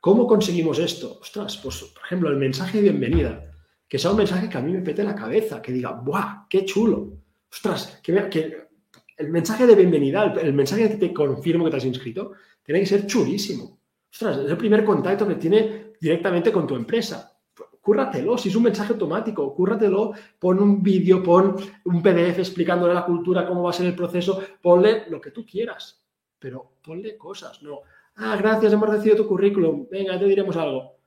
[0.00, 1.18] ¿Cómo conseguimos esto?
[1.20, 3.52] Ostras, pues por ejemplo, el mensaje de bienvenida,
[3.88, 6.64] que sea un mensaje que a mí me pete la cabeza, que diga, ¡buah, qué
[6.64, 7.18] chulo!
[7.50, 8.68] Ostras, que, que
[9.16, 12.86] el mensaje de bienvenida, el, mensaje que te confirmo que te has inscrito, tiene que
[12.86, 13.80] ser chulísimo.
[14.12, 17.34] Ostras, es el primer contacto que tiene directamente con tu empresa.
[17.80, 21.56] Cúrratelo, si es un mensaje automático, cúrratelo, pon un vídeo, pon
[21.86, 25.44] un PDF explicándole la cultura, cómo va a ser el proceso, ponle lo que tú
[25.44, 26.07] quieras
[26.38, 27.80] pero ponle cosas, no.
[28.16, 30.98] Ah, gracias, hemos recibido tu currículum, venga, te diremos algo.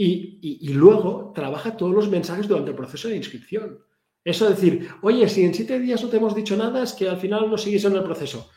[0.00, 3.80] Y, luego trabaja todos los mensajes durante el proceso de inscripción.
[4.24, 7.16] Eso decir, oye, si en siete días no te hemos dicho nada, es que al
[7.16, 8.48] final no sigues en el proceso.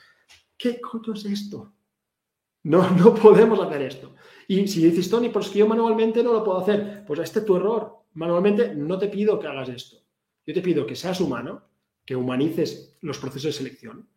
[0.56, 1.74] ¿Qué coño es esto?
[2.64, 4.14] No, no podemos hacer esto.
[4.47, 7.45] Y si dices, Tony, pues que yo manualmente no lo puedo hacer, pues este es
[7.45, 8.04] tu error.
[8.14, 9.97] Manualmente no te pido que hagas esto.
[10.45, 11.64] Yo te pido que seas humano,
[12.06, 14.08] que humanices los procesos de selección,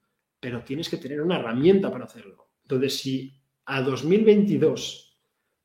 [0.45, 2.49] pero tienes que tener una herramienta para hacerlo.
[2.65, 3.33] Entonces, si
[3.65, 5.19] a 2022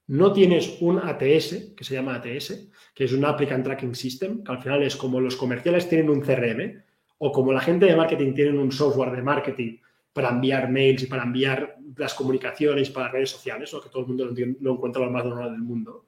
[0.07, 4.53] no tienes un ATS, que se llama ATS, que es un Applicant Tracking System, que
[4.53, 6.81] al final es como los comerciales tienen un CRM,
[7.17, 9.79] o como la gente de marketing tienen un software de marketing
[10.13, 14.07] para enviar mails y para enviar las comunicaciones para redes sociales, lo que todo el
[14.07, 16.05] mundo lo, encuentra lo más normal del mundo.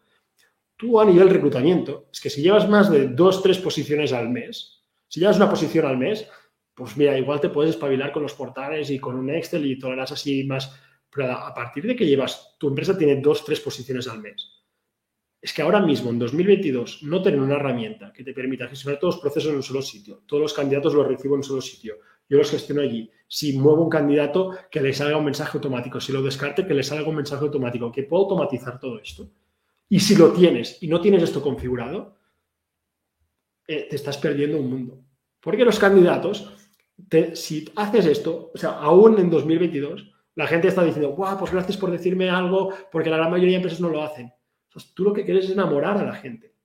[0.77, 4.81] Tú a nivel reclutamiento, es que si llevas más de dos, tres posiciones al mes,
[5.09, 6.25] si llevas una posición al mes,
[6.73, 10.11] pues mira, igual te puedes espabilar con los portales y con un Excel y tolerás
[10.11, 10.73] así más.
[11.09, 14.49] Pero a partir de que llevas, tu empresa tiene dos, tres posiciones al mes.
[15.41, 19.15] Es que ahora mismo, en 2022, no tener una herramienta que te permita gestionar todos
[19.15, 21.95] los procesos en un solo sitio, todos los candidatos los recibo en un solo sitio,
[22.31, 23.11] yo los gestiono allí.
[23.27, 25.99] Si muevo un candidato, que le salga un mensaje automático.
[25.99, 27.91] Si lo descarte, que le salga un mensaje automático.
[27.91, 29.29] Que puedo automatizar todo esto.
[29.89, 32.15] Y si lo tienes y no tienes esto configurado,
[33.67, 35.03] eh, te estás perdiendo un mundo.
[35.41, 36.53] Porque los candidatos,
[37.33, 41.77] si haces esto, o sea, aún en 2022, la gente está diciendo, guau, pues gracias
[41.77, 44.31] por decirme algo, porque la gran mayoría de empresas no lo hacen.
[44.93, 46.55] tú lo que quieres es enamorar a la gente.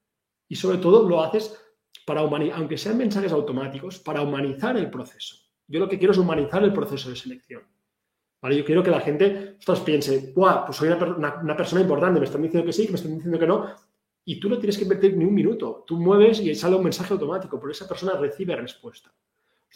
[0.49, 1.59] Y sobre todo lo haces
[2.05, 5.37] para humanizar, aunque sean mensajes automáticos, para humanizar el proceso.
[5.67, 7.63] Yo lo que quiero es humanizar el proceso de selección.
[8.41, 8.57] ¿Vale?
[8.57, 12.73] Yo quiero que la gente piense, pues soy una, persona importante, me están diciendo que
[12.73, 13.75] sí, que me están diciendo que no,
[14.25, 15.85] y tú no tienes que invertir ni un minuto.
[15.87, 19.13] Tú mueves y sale un mensaje automático, pero esa persona recibe respuesta.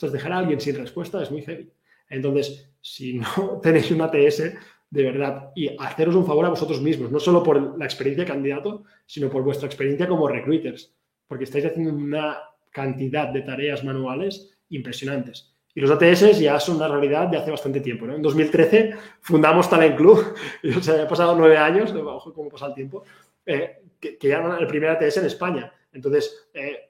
[0.01, 1.71] Entonces, dejar a alguien sin respuesta es muy heavy.
[2.09, 4.45] Entonces, si no tenéis una ATS,
[4.89, 8.31] de verdad, y haceros un favor a vosotros mismos, no solo por la experiencia de
[8.31, 10.95] candidato, sino por vuestra experiencia como recruiters,
[11.29, 12.39] porque estáis haciendo una
[12.71, 15.55] cantidad de tareas manuales impresionantes.
[15.75, 18.07] Y los ATS ya son una realidad de hace bastante tiempo.
[18.07, 22.69] En 2013 fundamos Talent Club, y, o sea, ha pasado nueve años, ojo cómo pasa
[22.69, 23.05] el tiempo,
[23.45, 25.71] eh, que, que, era el primer ATS en España.
[25.93, 26.90] Entonces, eh,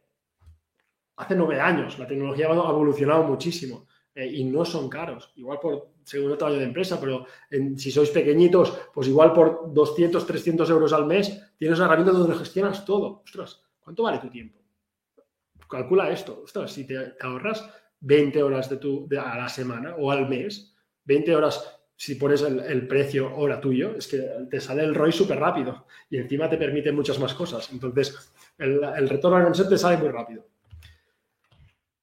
[1.21, 5.33] hace nueve años la tecnología ha evolucionado muchísimo eh, y no son caros.
[5.37, 7.27] Igual por segundo tamaño de empresa, pero
[7.77, 12.37] si sois pequeñitos, pues igual por 200, 300 euros al mes tienes una herramienta donde
[12.37, 13.23] gestionas todo.
[13.25, 14.59] Ostras, ¿cuánto vale tu tiempo?
[15.69, 16.43] Calcula esto.
[16.45, 17.69] Ostras, si te ahorras
[18.01, 22.89] 20 horas de tu, a la semana o al mes, 20 horas, si pones el,
[22.89, 24.19] precio hora tuyo, es que
[24.51, 27.71] te sale el ROI súper rápido y encima te permite muchas más cosas.
[27.71, 30.45] Entonces, el, el retorno a inversión te sale muy rápido.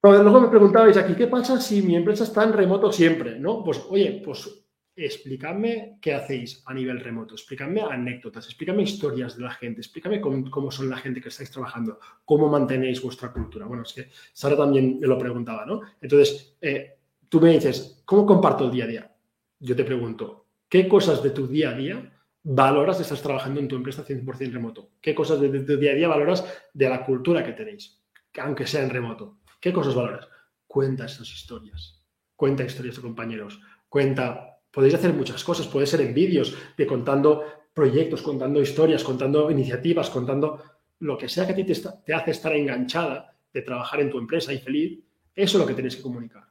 [0.04, 3.40] Luego me preguntabais aquí, ¿qué pasa si mi empresa está en remoto siempre?
[3.40, 3.64] ¿No?
[3.64, 4.68] Pues, oye, pues
[4.98, 10.72] explícame qué hacéis a nivel remoto, explícame anécdotas, explícame historias de la gente, explícame cómo,
[10.72, 13.68] son la gente que estáis trabajando, cómo mantenéis vuestra cultura.
[13.68, 15.82] Bueno, es que Sara también me lo preguntaba, ¿no?
[16.02, 16.98] Entonces, eh,
[17.30, 19.16] tú me dices, ¿cómo comparto el día a día?
[19.60, 23.68] Yo te pregunto, ¿qué cosas de tu día a día valoras de estar trabajando en
[23.68, 24.94] tu empresa 100% remoto?
[25.00, 26.44] ¿Qué cosas de tu día a día valoras
[26.74, 28.02] de la cultura que tenéis,
[28.40, 29.38] aunque sea en remoto?
[29.60, 30.28] ¿Qué cosas valoras?
[30.68, 32.04] Cuenta esas historias.
[32.36, 33.60] Cuenta historias de compañeros.
[33.90, 37.44] Cuenta Podéis hacer muchas cosas, puede ser en vídeos, de contando
[37.74, 40.62] proyectos, contando historias, contando iniciativas, contando
[41.00, 44.54] lo que sea que a ti te, hace estar enganchada de trabajar en tu empresa
[44.54, 45.00] y feliz,
[45.34, 46.44] eso es lo que tenéis que comunicar.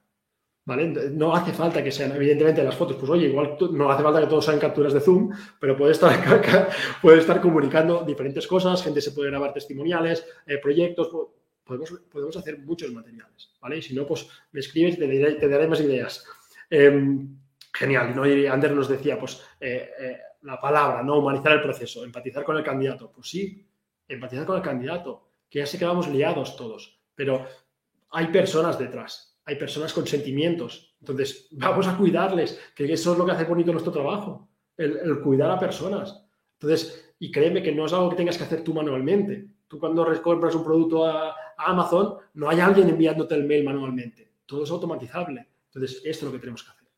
[0.65, 0.89] ¿Vale?
[1.13, 4.27] No hace falta que sean, evidentemente, las fotos, pues oye, igual no hace falta que
[4.27, 5.31] todos sean capturas de Zoom,
[5.61, 6.69] pero puede estar,
[7.03, 11.11] puede estar comunicando diferentes cosas, gente se puede grabar testimoniales, eh, proyectos,
[11.67, 13.79] podemos, podemos hacer muchos materiales, ¿vale?
[13.79, 16.25] Y si no, pues me escribes y te daré, más ideas.
[16.71, 17.37] Em,
[17.77, 18.17] Genial.
[18.17, 18.27] ¿no?
[18.27, 21.19] Y Ander nos decía, pues, eh, eh, la palabra, ¿no?
[21.19, 23.13] Humanizar el proceso, empatizar con el candidato.
[23.13, 23.67] Pues sí,
[24.09, 27.47] empatizar con el candidato, que ya sé que vamos liados todos, pero
[28.11, 30.97] hay personas detrás, hay personas con sentimientos.
[31.01, 35.51] Entonces, vamos a cuidarles, que eso es lo que hace bonito nuestro trabajo, el, cuidar
[35.51, 36.25] a personas.
[36.55, 39.49] Entonces, y créeme que no es algo que tengas que hacer tú manualmente.
[39.69, 44.33] Tú cuando compras un producto a, a Amazon, no hay alguien enviándote el mail manualmente.
[44.47, 45.47] Todo es automatizable.
[45.67, 46.89] Entonces, esto es lo que tenemos que hacer.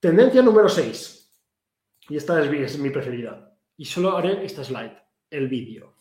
[0.00, 1.22] Tendencia número 6.
[2.08, 3.56] Y esta es, mi preferida.
[3.76, 4.96] Y solo haré esta slide,
[5.30, 5.94] el vídeo.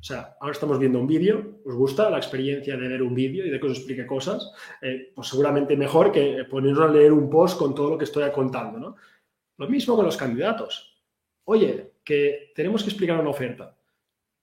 [0.00, 3.46] O sea, ahora estamos viendo un vídeo, ¿os gusta la experiencia de ver un vídeo
[3.46, 4.52] y de que os explique cosas?
[4.82, 8.30] Eh, pues seguramente mejor que ponernos a leer un post con todo lo que estoy
[8.30, 8.96] contando, ¿no?
[9.56, 11.00] Lo mismo con los candidatos.
[11.44, 13.77] Oye, que tenemos que explicar una oferta.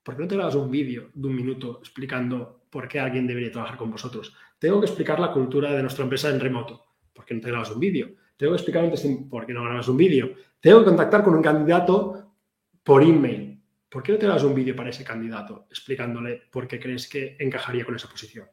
[0.05, 3.51] ¿Por qué no te grabas un vídeo de un minuto explicando por qué alguien debería
[3.51, 4.35] trabajar con vosotros?
[4.59, 6.85] Tengo que explicar la cultura de nuestra empresa en remoto.
[7.11, 8.11] ¿Por qué no te grabas un vídeo?
[8.37, 10.35] Tengo que explicar un por qué no grabas un vídeo.
[10.59, 12.35] Tengo que contactar con un candidato
[12.83, 13.59] por email.
[13.89, 17.35] ¿Por qué no te das un vídeo para ese candidato explicándole por qué crees que
[17.39, 18.45] encajaría con esa posición?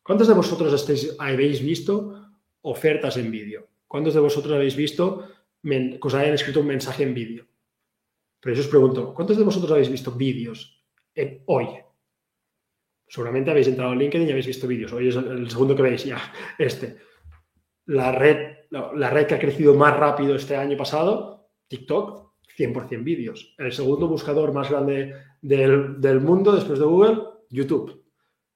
[0.00, 2.30] ¿Cuántos de vosotros habéis visto
[2.62, 3.66] ofertas en vídeo?
[3.88, 5.28] ¿Cuántos de vosotros habéis visto
[5.60, 7.46] que os hayan escrito un mensaje en vídeo?
[8.40, 10.84] Pero yo os pregunto, ¿cuántos de vosotros habéis visto vídeos
[11.46, 11.66] hoy?
[13.08, 14.92] Seguramente habéis entrado en LinkedIn y habéis visto vídeos.
[14.92, 16.20] Hoy es el segundo que veis ya,
[16.58, 16.98] este.
[17.86, 23.54] La red la red que ha crecido más rápido este año pasado, TikTok, 100% vídeos.
[23.58, 28.04] El segundo buscador más grande del, mundo después de Google, YouTube.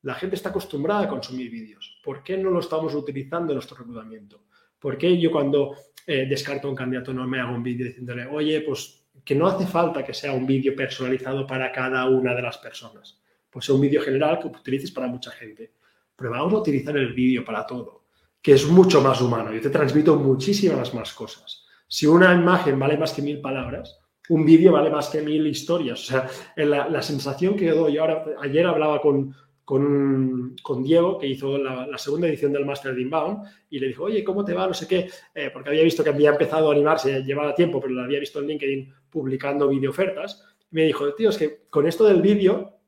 [0.02, 2.00] La gente está acostumbrada a consumir vídeos.
[2.02, 4.44] ¿Por qué no lo estamos utilizando en nuestro reclutamiento?
[4.78, 5.76] ¿Por qué yo cuando
[6.06, 9.66] eh, descarto un candidato no me hago un vídeo diciéndole, oye, pues que no hace
[9.66, 13.20] falta que sea un vídeo personalizado para cada una de las personas?
[13.50, 15.72] Pues es un vídeo general que utilices para mucha gente.
[16.16, 18.04] Pero vamos a utilizar el vídeo para todo,
[18.40, 19.52] que es mucho más humano.
[19.52, 21.64] Yo te transmito muchísimas más cosas.
[21.86, 26.00] Si una imagen vale más que mil palabras, un vídeo vale más que mil historias.
[26.00, 31.98] O sea, la, sensación que doy ahora, ayer hablaba con, con, Diego, que hizo la,
[31.98, 34.66] segunda edición del Master de Inbound, y le dijo, oye, ¿cómo te va?
[34.66, 37.94] No sé qué, eh, porque había visto que había empezado a animarse, llevaba tiempo, pero
[37.94, 40.44] lo había visto en LinkedIn publicando video ofertas.
[40.70, 42.80] Y me dijo, tío, es que con esto del vídeo,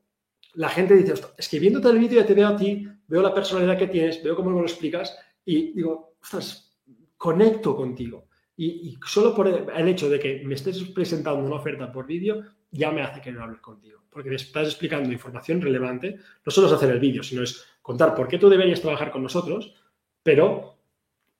[0.55, 3.33] la gente dice, es que viéndote el vídeo ya te veo a ti, veo la
[3.33, 6.75] personalidad que tienes, veo cómo me lo explicas, y digo, ostras,
[7.15, 8.27] conecto contigo.
[8.57, 12.91] Y, solo por el hecho de que me estés presentando una oferta por vídeo, ya
[12.91, 14.03] me hace querer hablar contigo.
[14.09, 16.17] Porque me estás explicando información relevante.
[16.45, 19.23] No solo es hacer el vídeo, sino es contar por qué tú deberías trabajar con
[19.23, 19.75] nosotros,
[20.23, 20.74] pero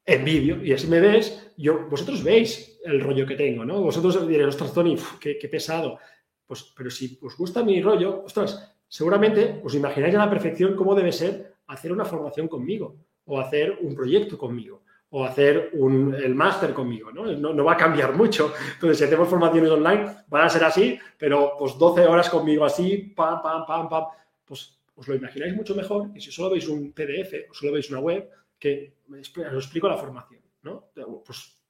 [0.06, 0.64] en vídeo.
[0.64, 3.82] Y así me ves, yo, vosotros veis el rollo que tengo, ¿no?
[3.82, 6.00] Vosotros diréis, ostras, Tony, qué, pesado.
[6.46, 10.94] Pues, pero si os gusta mi rollo, ostras, seguramente os imagináis a la perfección cómo
[10.94, 12.96] debe ser hacer una formación conmigo
[13.26, 17.26] o hacer un proyecto conmigo o hacer un, el máster conmigo, ¿no?
[17.26, 17.64] ¿no?
[17.64, 18.54] va a cambiar mucho.
[18.74, 23.14] Entonces, si hacemos formaciones online, van a ser así, pero pues 12 horas conmigo así,
[23.16, 24.06] pam, pam, pam, pam,
[24.44, 27.90] pues os lo imagináis mucho mejor y si solo veis un PDF o solo veis
[27.90, 28.30] una web,
[28.66, 30.90] que os explico la formación, ¿no?
[31.24, 31.62] Pues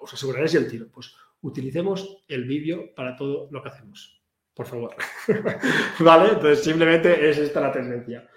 [0.00, 0.86] os aseguraréis el tiro.
[0.88, 4.22] Pues utilicemos el vídeo para todo lo que hacemos.
[4.54, 4.94] Por favor.
[5.98, 6.34] ¿Vale?
[6.34, 8.28] Entonces, simplemente es esta la tendencia.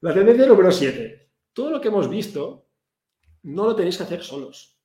[0.00, 1.28] La tendencia número 7.
[1.52, 2.70] Todo lo que hemos visto
[3.42, 4.80] no lo tenéis que hacer solos,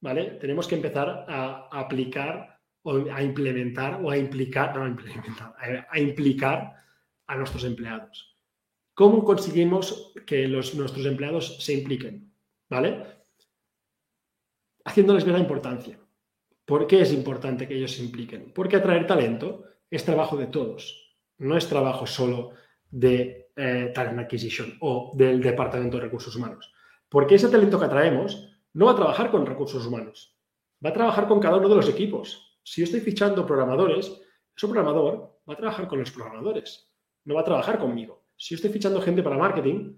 [0.00, 0.38] ¿vale?
[0.40, 5.54] Tenemos que empezar a, aplicar o a implementar o a implicar, no a implementar,
[5.90, 6.74] a, implicar
[7.26, 8.36] a nuestros empleados.
[8.94, 12.27] ¿Cómo conseguimos que los, nuestros empleados se impliquen?
[12.68, 13.04] ¿Vale?
[14.84, 15.98] Haciéndoles ver la importancia.
[16.64, 18.52] ¿Por qué es importante que ellos se impliquen?
[18.52, 22.50] Porque atraer talento es trabajo de todos, no es trabajo solo
[22.90, 26.72] de eh, Talent Acquisition o del Departamento de Recursos Humanos.
[27.08, 30.38] Porque ese talento que atraemos no va a trabajar con recursos humanos,
[30.84, 32.58] va a trabajar con cada uno de los equipos.
[32.62, 34.06] Si yo estoy fichando programadores,
[34.54, 36.92] ese programador va a trabajar con los programadores,
[37.24, 38.26] no va a trabajar conmigo.
[38.36, 39.96] Si yo estoy fichando gente para marketing,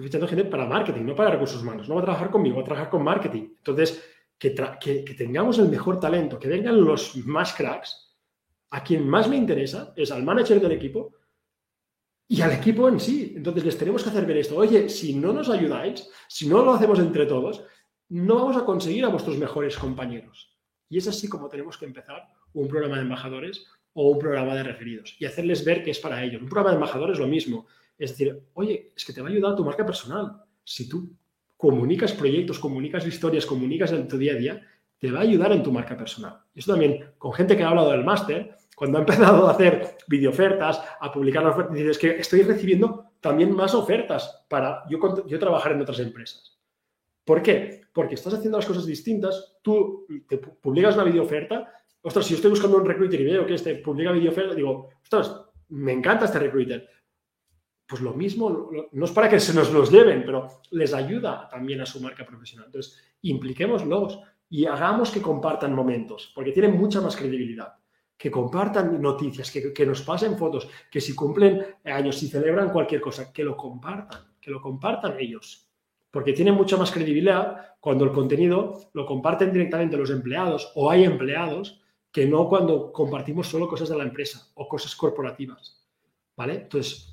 [0.00, 2.62] estoy fichando gente para marketing, no para recursos humanos, no va a trabajar conmigo, va
[2.62, 3.54] a trabajar con marketing.
[3.58, 4.02] Entonces,
[4.38, 8.10] que, que tengamos el mejor talento, que vengan los más cracks,
[8.70, 11.14] a quien más me interesa es al manager del equipo
[12.28, 13.34] y al equipo en sí.
[13.36, 14.56] Entonces les tenemos que hacer ver esto.
[14.56, 17.64] Oye, si no nos ayudáis, si no lo hacemos entre todos,
[18.08, 20.56] no vamos a conseguir a vuestros mejores compañeros.
[20.88, 24.62] Y es así como tenemos que empezar un programa de embajadores o un programa de
[24.62, 26.40] referidos y hacerles ver que es para ellos.
[26.40, 27.66] Un programa de embajadores es lo mismo.
[28.00, 30.42] Es decir, oye, es que te va a ayudar a tu marca personal.
[30.64, 31.12] Si tú
[31.54, 34.66] comunicas proyectos, comunicas historias, comunicas en tu día a día,
[34.98, 36.40] te va a ayudar en tu marca personal.
[36.54, 39.98] Y eso también, con gente que ha hablado del máster, cuando ha empezado a hacer
[40.08, 45.38] videoofertas, a publicar las ofertas, dices que estoy recibiendo también más ofertas para yo, yo
[45.38, 46.58] trabajar en otras empresas.
[47.22, 47.82] ¿Por qué?
[47.92, 51.70] Porque estás haciendo las cosas distintas, tú te publicas una videooferta,
[52.00, 55.36] ostras, si yo estoy buscando un recruiter y veo que este publica videoferta, digo, ostras,
[55.68, 56.88] me encanta este recruiter.
[57.90, 61.80] Pues lo mismo, no es para que se nos los lleven, pero les ayuda también
[61.80, 62.66] a su marca profesional.
[62.66, 67.74] Entonces, impliquémoslos y hagamos que compartan momentos, porque tienen mucha más credibilidad
[68.16, 73.32] que compartan noticias, que, nos pasen fotos, que si cumplen años, si celebran cualquier cosa,
[73.32, 75.66] que lo compartan, que lo compartan ellos.
[76.10, 81.04] Porque tiene mucha más credibilidad cuando el contenido lo comparten directamente los empleados o hay
[81.04, 81.80] empleados
[82.12, 85.82] que no cuando compartimos solo cosas de la empresa o cosas corporativas.
[86.36, 86.56] ¿Vale?
[86.56, 87.09] Entonces,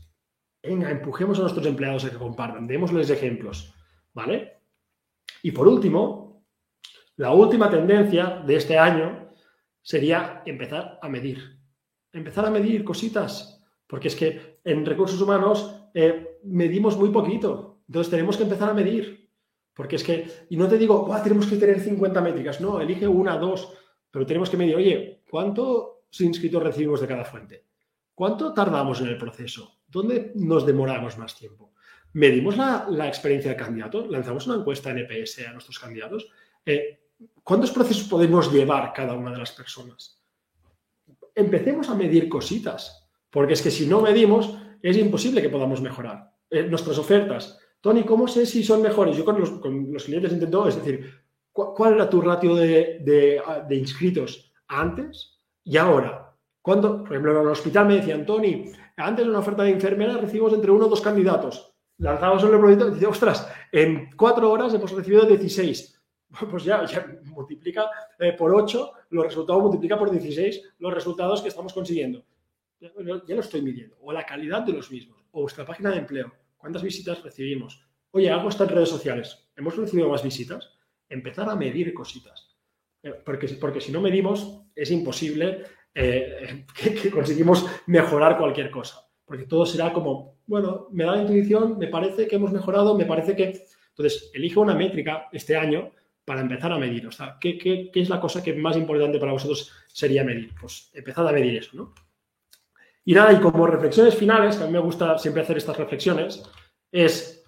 [0.64, 3.74] venga, empujemos a nuestros empleados a que compartan, démosles ejemplos.
[4.14, 4.62] ¿Vale?
[5.44, 6.46] Y por último,
[7.18, 9.30] la última tendencia de este año
[9.82, 11.60] sería empezar a medir.
[12.12, 17.82] Empezar a medir cositas, porque es que en recursos humanos eh, medimos muy poquito.
[17.88, 19.32] Entonces tenemos que empezar a medir.
[19.74, 22.60] Porque es que, y no te digo, tenemos que tener 50 métricas.
[22.60, 23.72] No, elige una, dos,
[24.10, 27.66] pero tenemos que medir, oye, ¿cuántos inscritos recibimos de cada fuente?
[28.16, 29.77] ¿Cuánto tardamos en el proceso?
[29.88, 31.72] ¿Dónde nos demoramos más tiempo?
[32.14, 36.28] Medimos la, experiencia del candidato, lanzamos una encuesta en EPS a nuestros candidatos.
[36.66, 37.00] Eh,
[37.44, 40.22] ¿Cuántos procesos podemos llevar cada una de las personas?
[41.34, 46.32] Empecemos a medir cositas, porque es que si no medimos, es imposible que podamos mejorar.
[46.50, 47.60] Eh, nuestras ofertas.
[47.82, 49.18] Tony, ¿cómo sé si son mejores?
[49.18, 51.14] Yo con los, clientes intento, es decir,
[51.52, 56.27] ¿cuál era tu ratio de, inscritos antes y ahora?
[56.68, 58.66] Cuando, por ejemplo, en el hospital me decían, Tony,
[58.98, 61.74] antes de una oferta de enfermera recibimos entre uno o dos candidatos.
[61.98, 66.04] Lanzamos el proyecto y decía, ostras, en cuatro horas hemos recibido 16
[66.52, 66.86] pues ya,
[67.24, 67.90] multiplica
[68.20, 72.26] eh, por 8 los resultados, multiplica por 16 los resultados que estamos consiguiendo.
[72.82, 72.92] Ya,
[73.26, 73.96] ya, lo estoy midiendo.
[74.02, 75.24] O la calidad de los mismos.
[75.32, 76.34] O vuestra página de empleo.
[76.58, 77.82] ¿Cuántas visitas recibimos?
[78.12, 79.50] Oye, algo está en redes sociales.
[79.56, 80.78] ¿Hemos recibido más visitas?
[81.08, 82.58] Empezar a medir cositas.
[83.04, 85.64] Eh, porque, porque si no medimos, es imposible
[85.94, 89.08] eh, que, conseguimos mejorar cualquier cosa.
[89.26, 93.06] Porque todo será como, bueno, me da la intuición, me parece que hemos mejorado, me
[93.06, 93.66] parece que...
[93.90, 95.92] Entonces, elige una métrica este año
[96.24, 97.08] para empezar a medir.
[97.08, 100.54] O sea, ¿qué, qué, qué es la cosa que más importante para vosotros sería medir?
[100.60, 101.94] Pues empezad a medir eso, ¿no?
[103.08, 106.44] Y nada, y como reflexiones finales, que a mí me gusta siempre hacer estas reflexiones,
[106.92, 107.46] es,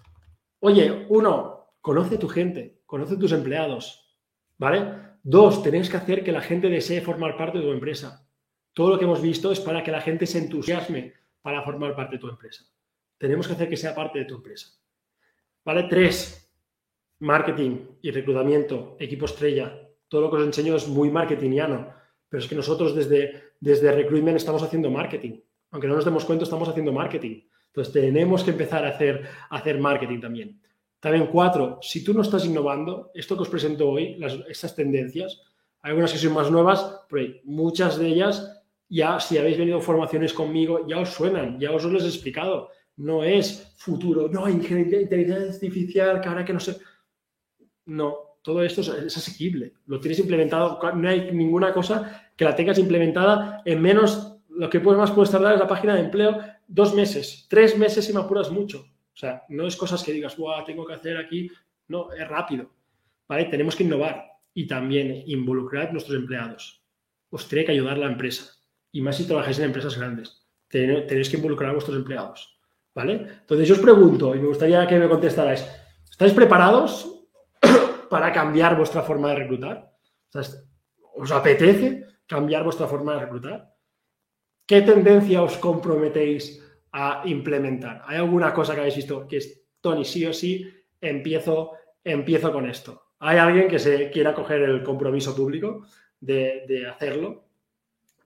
[0.61, 4.17] oye, uno, conoce tu gente, conoce tus empleados,
[4.57, 5.09] ¿vale?
[5.21, 8.25] Dos, tenéis que hacer que la gente desee formar parte de tu empresa.
[8.79, 11.11] Todo lo que hemos visto es para que la gente se entusiasme
[11.41, 12.63] para formar parte de tu empresa.
[13.17, 14.69] Tenemos que hacer que sea parte de tu empresa.
[15.65, 15.87] ¿Vale?
[15.89, 16.49] Tres,
[17.19, 17.71] marketing
[18.01, 19.77] y reclutamiento, equipo estrella.
[20.07, 21.93] Todo lo que os enseño es muy marketingiano,
[22.29, 26.45] pero es que nosotros desde, desde Recruitment estamos haciendo marketing aunque no nos demos cuenta,
[26.45, 27.41] estamos haciendo marketing.
[27.67, 30.61] Entonces, tenemos que empezar a hacer, hacer marketing también.
[30.99, 35.43] También, cuatro, si tú no estás innovando, esto que os presento hoy, las, estas tendencias,
[35.81, 38.58] hay algunas que son más nuevas, pero muchas de ellas,
[38.89, 42.69] ya si habéis venido formaciones conmigo, ya os suenan, ya os lo he explicado.
[42.97, 46.77] No es futuro, no, inteligencia artificial, que ahora que no sé.
[47.85, 49.73] No, todo esto es, es asequible.
[49.85, 54.79] Lo tienes implementado, no hay ninguna cosa que la tengas implementada en menos lo que
[54.79, 56.37] más puedes tardar es la página de empleo
[56.67, 58.85] dos meses, tres meses si me apuras mucho.
[59.13, 61.49] O sea, no es cosas que digas, Buah, tengo que hacer aquí.
[61.87, 62.69] No, es rápido.
[63.27, 63.45] ¿Vale?
[63.45, 66.83] Tenemos que innovar y también involucrar a nuestros empleados.
[67.29, 68.58] Os tiene que ayudar la empresa.
[68.91, 70.47] Y más si trabajáis en empresas grandes.
[70.67, 72.59] Tenéis que involucrar a vuestros empleados.
[72.93, 73.13] ¿Vale?
[73.41, 75.65] Entonces yo os pregunto, y me gustaría que me contestarais,
[76.09, 77.27] ¿estáis preparados
[78.09, 79.91] para cambiar vuestra forma de reclutar?
[81.15, 83.75] ¿Os apetece cambiar vuestra forma de reclutar?
[84.65, 88.03] ¿Qué tendencia os comprometéis a implementar?
[88.05, 90.71] ¿Hay alguna cosa que habéis visto que es, Tony, sí o sí,
[91.01, 91.71] empiezo,
[92.03, 93.09] empiezo con esto?
[93.19, 95.85] ¿Hay alguien que se quiera coger el compromiso público
[96.19, 97.48] de, hacerlo?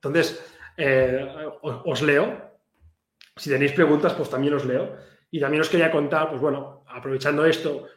[0.03, 0.43] Entonces,
[0.77, 1.25] eh,
[1.61, 2.51] os, leo.
[3.35, 4.95] Si tenéis preguntas, pues también os leo.
[5.31, 7.87] Y también os quería contar, pues bueno, aprovechando esto,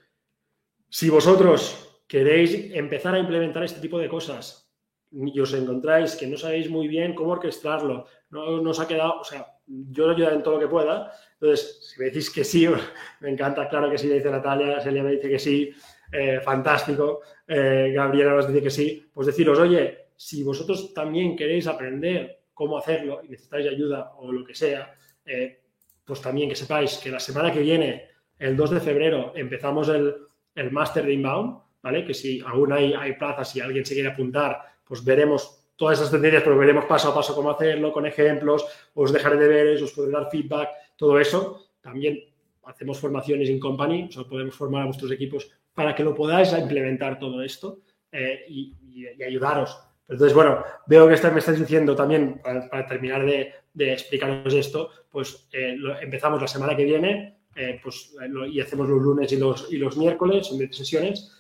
[0.89, 4.73] si vosotros queréis empezar a implementar este tipo de cosas
[5.13, 9.25] y os encontráis que no sabéis muy bien cómo orquestarlo, no nos ha quedado, o
[9.25, 11.13] sea, yo lo ayudaré en todo lo que pueda.
[11.35, 12.67] Entonces, si me decís que sí,
[13.21, 15.75] me encanta, claro que sí, dice Natalia, Celia me dice que sí,
[16.13, 21.67] eh, fantástico, eh, Gabriela nos dice que sí, pues deciros, oye, si vosotros también queréis
[21.67, 24.95] aprender cómo hacerlo y necesitáis ayuda o lo que sea,
[25.25, 25.61] eh,
[26.05, 28.09] pues también que sepáis que la semana que viene,
[28.39, 30.15] el 2 de febrero, empezamos el,
[30.55, 32.05] el máster de Inbound, ¿vale?
[32.05, 36.11] Que si aún hay, hay plazas, si alguien se quiere apuntar, pues veremos todas esas
[36.11, 38.65] tendencias, pero veremos paso a paso cómo hacerlo, con ejemplos,
[38.95, 41.69] os dejaré deberes, os podré dar feedback, todo eso.
[41.81, 42.19] También
[42.65, 47.19] hacemos formaciones in company, o podemos formar a vuestros equipos para que lo podáis implementar
[47.19, 48.75] todo esto eh, y,
[49.23, 49.79] ayudaros.
[50.09, 55.77] Entonces, bueno, veo que me estáis diciendo también, para, terminar de, explicaros esto, pues eh,
[56.01, 58.15] empezamos la semana que viene eh, pues,
[58.51, 61.33] y hacemos los lunes y los, y los miércoles, son 10 sesiones,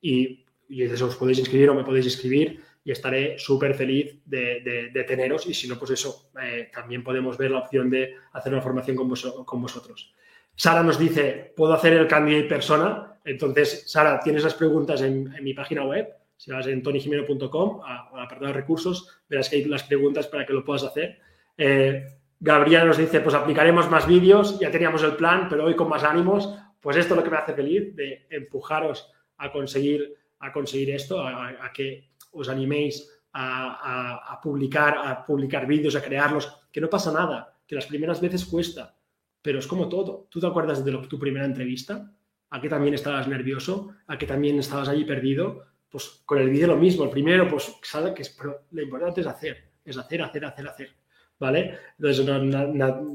[0.00, 5.04] y y eso os podéis inscribir o me podéis escribir y estaré súper feliz de,
[5.06, 8.62] teneros y si no, pues eso, eh, también podemos ver la opción de hacer una
[8.62, 9.08] formación con,
[9.44, 10.12] con vosotros.
[10.54, 13.18] Sara nos dice, ¿puedo hacer el candidate persona?
[13.24, 16.08] Entonces, Sara, tienes las preguntas en, mi página web.
[16.36, 20.52] Si vas en tonijimeno.com, al apartado de recursos, verás que hay las preguntas para que
[20.52, 21.18] lo puedas hacer.
[21.56, 22.04] Eh,
[22.40, 26.04] Gabriela nos dice, pues aplicaremos más vídeos, ya teníamos el plan, pero hoy con más
[26.04, 26.54] ánimos.
[26.80, 31.20] Pues esto es lo que me hace feliz, de empujaros a conseguir a conseguir esto,
[31.20, 37.56] a, que os animéis a, publicar, a publicar vídeos, a crearlos, que no pasa nada,
[37.66, 38.94] que las primeras veces cuesta,
[39.40, 40.28] pero es como todo.
[40.28, 42.12] ¿Tú te acuerdas de tu primera entrevista?
[42.50, 43.94] ¿A que también estabas nervioso?
[44.06, 45.64] ¿A que también estabas allí perdido?
[45.94, 47.04] Pues con el vídeo lo mismo.
[47.04, 48.36] El primero, pues sabe que es,
[48.72, 50.90] lo importante es hacer, es hacer, hacer, hacer, hacer.
[51.38, 51.78] ¿Vale?
[51.96, 52.26] Entonces,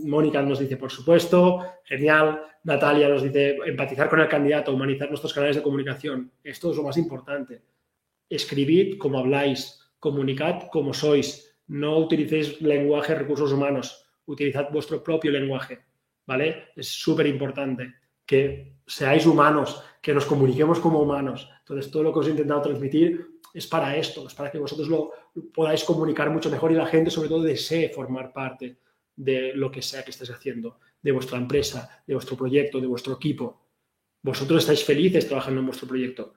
[0.05, 2.41] Mónica nos dice, por supuesto, genial.
[2.63, 6.31] Natalia nos dice, empatizar con el candidato, humanizar nuestros canales de comunicación.
[6.41, 7.61] Esto es lo más importante.
[8.29, 11.53] Escribid como habláis, comunicad como sois.
[11.67, 15.79] No utilicéis lenguaje recursos humanos, utilizad vuestro propio lenguaje.
[16.25, 16.69] ¿Vale?
[16.77, 17.93] Es súper importante
[18.25, 21.49] que seáis humanos, que nos comuniquemos como humanos.
[21.59, 24.87] Entonces, todo lo que os he intentado transmitir es para esto, es para que vosotros
[24.87, 25.11] lo
[25.53, 28.77] podáis comunicar mucho mejor y la gente sobre todo desee formar parte
[29.15, 33.13] de lo que sea que estéis haciendo, de vuestra empresa, de vuestro proyecto, de vuestro
[33.13, 33.61] equipo.
[34.21, 36.33] Vosotros estáis felices trabajando en vuestro proyecto.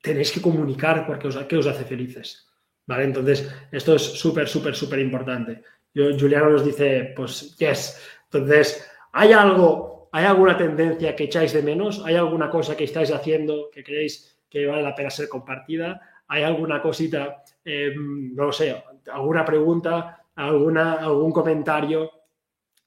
[0.00, 2.48] tenéis que comunicar porque os, qué os hace felices.
[2.86, 3.04] ¿Vale?
[3.04, 5.62] Entonces, esto es súper, súper, súper importante.
[5.94, 8.00] Yo, Juliano nos dice, pues, yes.
[8.24, 12.02] Entonces, ¿hay algo, hay alguna tendencia que echáis de menos?
[12.04, 16.00] ¿Hay alguna cosa que estáis haciendo que creéis que vale la pena ser compartida?
[16.28, 18.76] ¿Hay alguna cosita, em, no lo sé,
[19.10, 22.10] alguna pregunta, alguna, algún comentario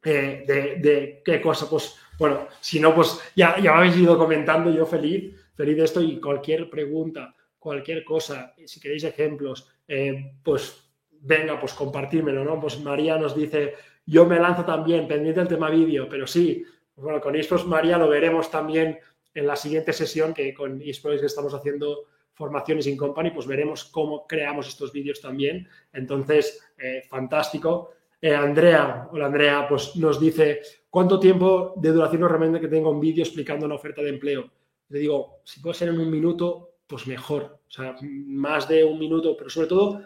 [0.04, 1.68] eh, de, qué cosa?
[1.68, 6.02] Pues, bueno, si no, pues ya, ya habéis ido comentando, yo feliz, feliz de esto
[6.02, 12.60] y cualquier pregunta, cualquier cosa, si queréis ejemplos, eh, pues venga, pues compartírmelo, ¿no?
[12.60, 13.74] Pues María nos dice,
[14.06, 16.64] yo me lanzo también, pendiente del tema vídeo, pero sí,
[16.98, 19.00] bueno, con eSports María lo veremos también
[19.34, 23.86] en la siguiente sesión, que con eSports que estamos haciendo formaciones in company, pues veremos
[23.86, 25.68] cómo creamos estos vídeos también.
[25.94, 27.92] Entonces, eh, fantástico.
[28.22, 33.00] Eh, Andrea, hola Andrea, pues nos dice, ¿cuánto tiempo de duración normalmente que tengo un
[33.00, 34.50] vídeo explicando una oferta de empleo?
[34.90, 37.60] Le digo, si puede ser en un minuto, pues mejor.
[37.68, 40.02] O sea, más de un minuto, pero sobre todo,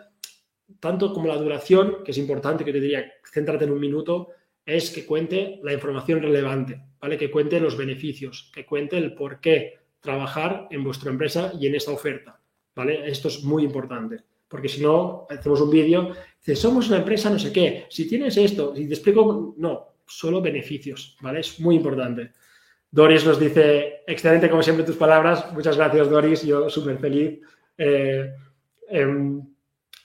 [0.79, 4.29] tanto como la duración, que es importante, que te diría, céntrate en un minuto,
[4.70, 7.17] es que cuente la información relevante, ¿vale?
[7.17, 11.76] Que cuente los beneficios, que cuente el por qué trabajar en vuestra empresa y en
[11.76, 12.39] esta oferta,
[12.76, 13.07] ¿vale?
[13.07, 17.39] Esto es muy importante, porque si no, hacemos un vídeo, dice, somos una empresa no
[17.39, 21.41] sé qué, si tienes esto, si te explico, no, solo beneficios, ¿vale?
[21.41, 22.32] Es muy importante.
[22.91, 25.53] Doris nos dice, excelente como siempre tus palabras.
[25.53, 26.43] Muchas gracias, Doris.
[26.43, 27.39] Yo súper feliz.
[27.78, 28.34] Eh,
[28.89, 29.41] em,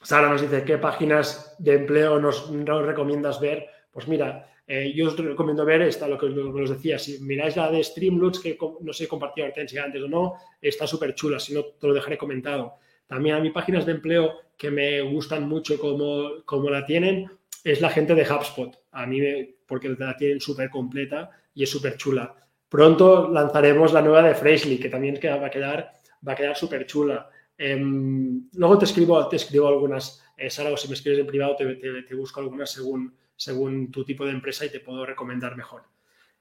[0.02, 2.50] Sara nos dice, ¿qué páginas de empleo nos,
[2.84, 3.66] recomiendas ver?
[3.90, 6.98] Pues mira, eh, yo os recomiendo ver esta, lo que, os decía.
[6.98, 10.86] Si miráis la de Streamloots, que no sé si compartido Hortensia antes o no, está
[10.86, 11.38] súper chula.
[11.38, 12.74] Si no, te lo dejaré comentado.
[13.06, 17.30] También a mí páginas de empleo que me gustan mucho como, como la tienen
[17.62, 18.78] es la gente de HubSpot.
[18.92, 19.20] A mí,
[19.66, 22.34] porque la tienen súper completa y es súper chula.
[22.68, 25.92] Pronto lanzaremos la nueva de Freshly, que también va a quedar,
[26.26, 27.28] va a quedar súper chula.
[27.56, 31.56] Em, luego te escribo, te escribo algunas, eh, Sara, o si me escribes en privado,
[31.56, 35.82] te, busco algunas según, según tu tipo de empresa y te puedo recomendar mejor.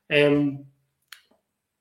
[0.08, 0.64] Em,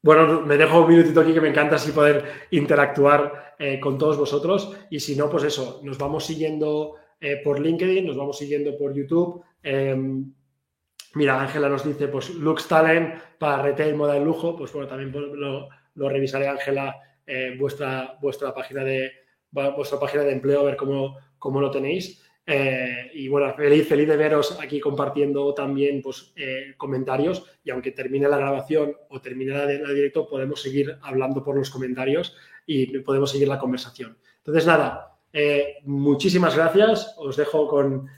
[0.02, 4.16] bueno, me dejo un minutito aquí que me encanta así poder interactuar eh, con todos
[4.16, 4.76] vosotros.
[4.90, 8.94] Y si no, pues eso, nos vamos siguiendo eh, por LinkedIn, nos vamos siguiendo por
[8.94, 9.44] YouTube.
[9.62, 10.32] Em,
[11.14, 14.56] Mira, Ángela nos dice, pues Lux Talent para retail, moda de lujo.
[14.56, 16.96] Pues bueno, también lo, revisaré, Ángela,
[17.26, 19.12] eh, vuestra, vuestra, página de,
[19.50, 22.22] vuestra página de empleo, a ver cómo, cómo lo tenéis.
[22.45, 27.45] Eh, y bueno, feliz, feliz de veros aquí compartiendo también pues, eh, comentarios.
[27.64, 31.70] Y aunque termine la grabación o termine la, la, directo, podemos seguir hablando por los
[31.70, 32.36] comentarios
[32.66, 34.18] y podemos seguir la conversación.
[34.38, 35.18] Entonces, nada,
[35.84, 37.14] muchísimas gracias.
[37.18, 38.09] Os dejo con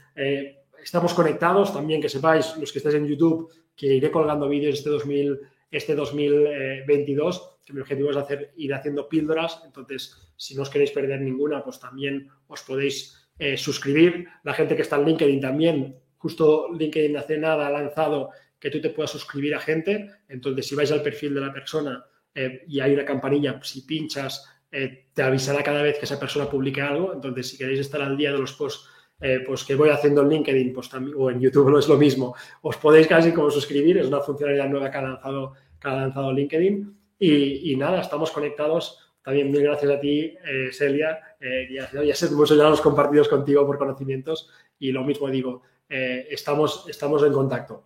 [0.85, 4.91] Estamos conectados también, que sepáis, los que estáis en YouTube, que iré colgando vídeos este,
[4.91, 5.39] 2000,
[5.71, 9.63] este 2022, que mi objetivo es hacer, ir haciendo píldoras.
[9.65, 14.27] Entonces, si no os queréis perder ninguna, pues también os podéis eh, suscribir.
[14.43, 18.81] La gente que está en LinkedIn también, justo LinkedIn hace nada ha lanzado que tú
[18.81, 20.09] te puedas suscribir a gente.
[20.27, 24.45] Entonces, si vais al perfil de la persona eh, y hay una campanilla, si pinchas,
[24.71, 27.13] eh, te avisará cada vez que esa persona publique algo.
[27.13, 28.89] Entonces, si queréis estar al día de los posts
[29.21, 31.97] eh, pues que voy haciendo en LinkedIn pues también, o en YouTube no es lo
[31.97, 32.35] mismo.
[32.61, 36.33] Os podéis casi como suscribir, es una funcionalidad nueva que ha lanzado, que ha lanzado
[36.33, 36.97] LinkedIn.
[37.17, 38.99] Y, nada, estamos conectados.
[39.23, 41.19] También mil gracias a ti, eh, Celia.
[41.47, 45.61] Eh, ya, ya sé, hemos ya los compartidos contigo por conocimientos y lo mismo digo,
[45.87, 47.83] estamos, estamos en contacto.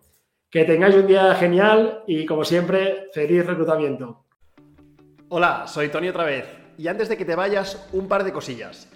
[0.48, 4.24] Que tengáis un día genial y como siempre, feliz reclutamiento.
[5.28, 6.46] Hola, soy Tony otra vez.
[6.78, 8.90] Y antes de que te vayas, un par de cosillas.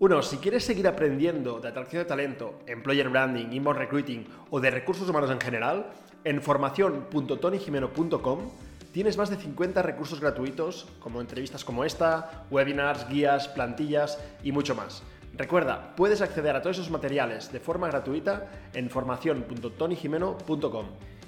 [0.00, 4.70] Uno, si quieres seguir aprendiendo de atracción de talento, employer branding, inbound recruiting o de
[4.70, 5.92] recursos humanos en general,
[6.24, 8.50] en formación.tonyjimeno.com
[8.98, 14.74] tienes más de 50 recursos gratuitos como entrevistas como esta, webinars, guías, plantillas y mucho
[14.74, 15.04] más.
[15.34, 20.86] Recuerda, puedes acceder a todos esos materiales de forma gratuita en formación.tonyjimeno.com.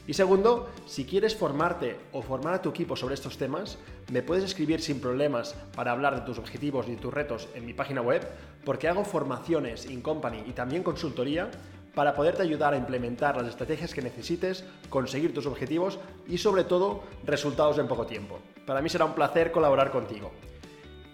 [0.09, 3.79] Y segundo, si quieres formarte o formar a tu equipo sobre estos temas,
[4.11, 7.73] me puedes escribir sin problemas para hablar de tus objetivos y tus retos en mi
[7.73, 8.27] página web,
[8.64, 11.53] porque hago formaciones in company y también consultoría
[11.95, 17.03] para poderte ayudar a implementar las estrategias que necesites, conseguir tus objetivos y sobre todo
[17.24, 18.38] resultados en poco tiempo.
[18.66, 20.30] Para mí será un placer colaborar contigo.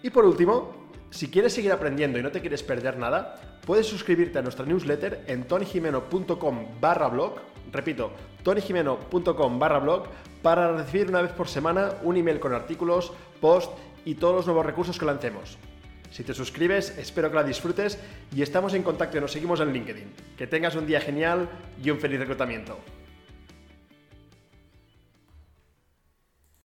[0.02, 4.38] Y por último, si quieres seguir aprendiendo y no te quieres perder nada, puedes suscribirte
[4.38, 7.40] a nuestra newsletter en tonyjimeno.com barra blog
[7.72, 8.10] Repito,
[8.42, 10.06] tonyjimeno.com barra blog
[10.42, 13.72] para recibir una vez por semana un email con artículos, post
[14.04, 15.58] y todos los nuevos recursos que lancemos.
[16.16, 17.98] Si te suscribes, espero que la disfrutes
[18.34, 20.12] y estamos en contacto y nos seguimos en LinkedIn.
[20.38, 21.46] Que tengas un día genial
[21.84, 22.78] y un feliz reclutamiento.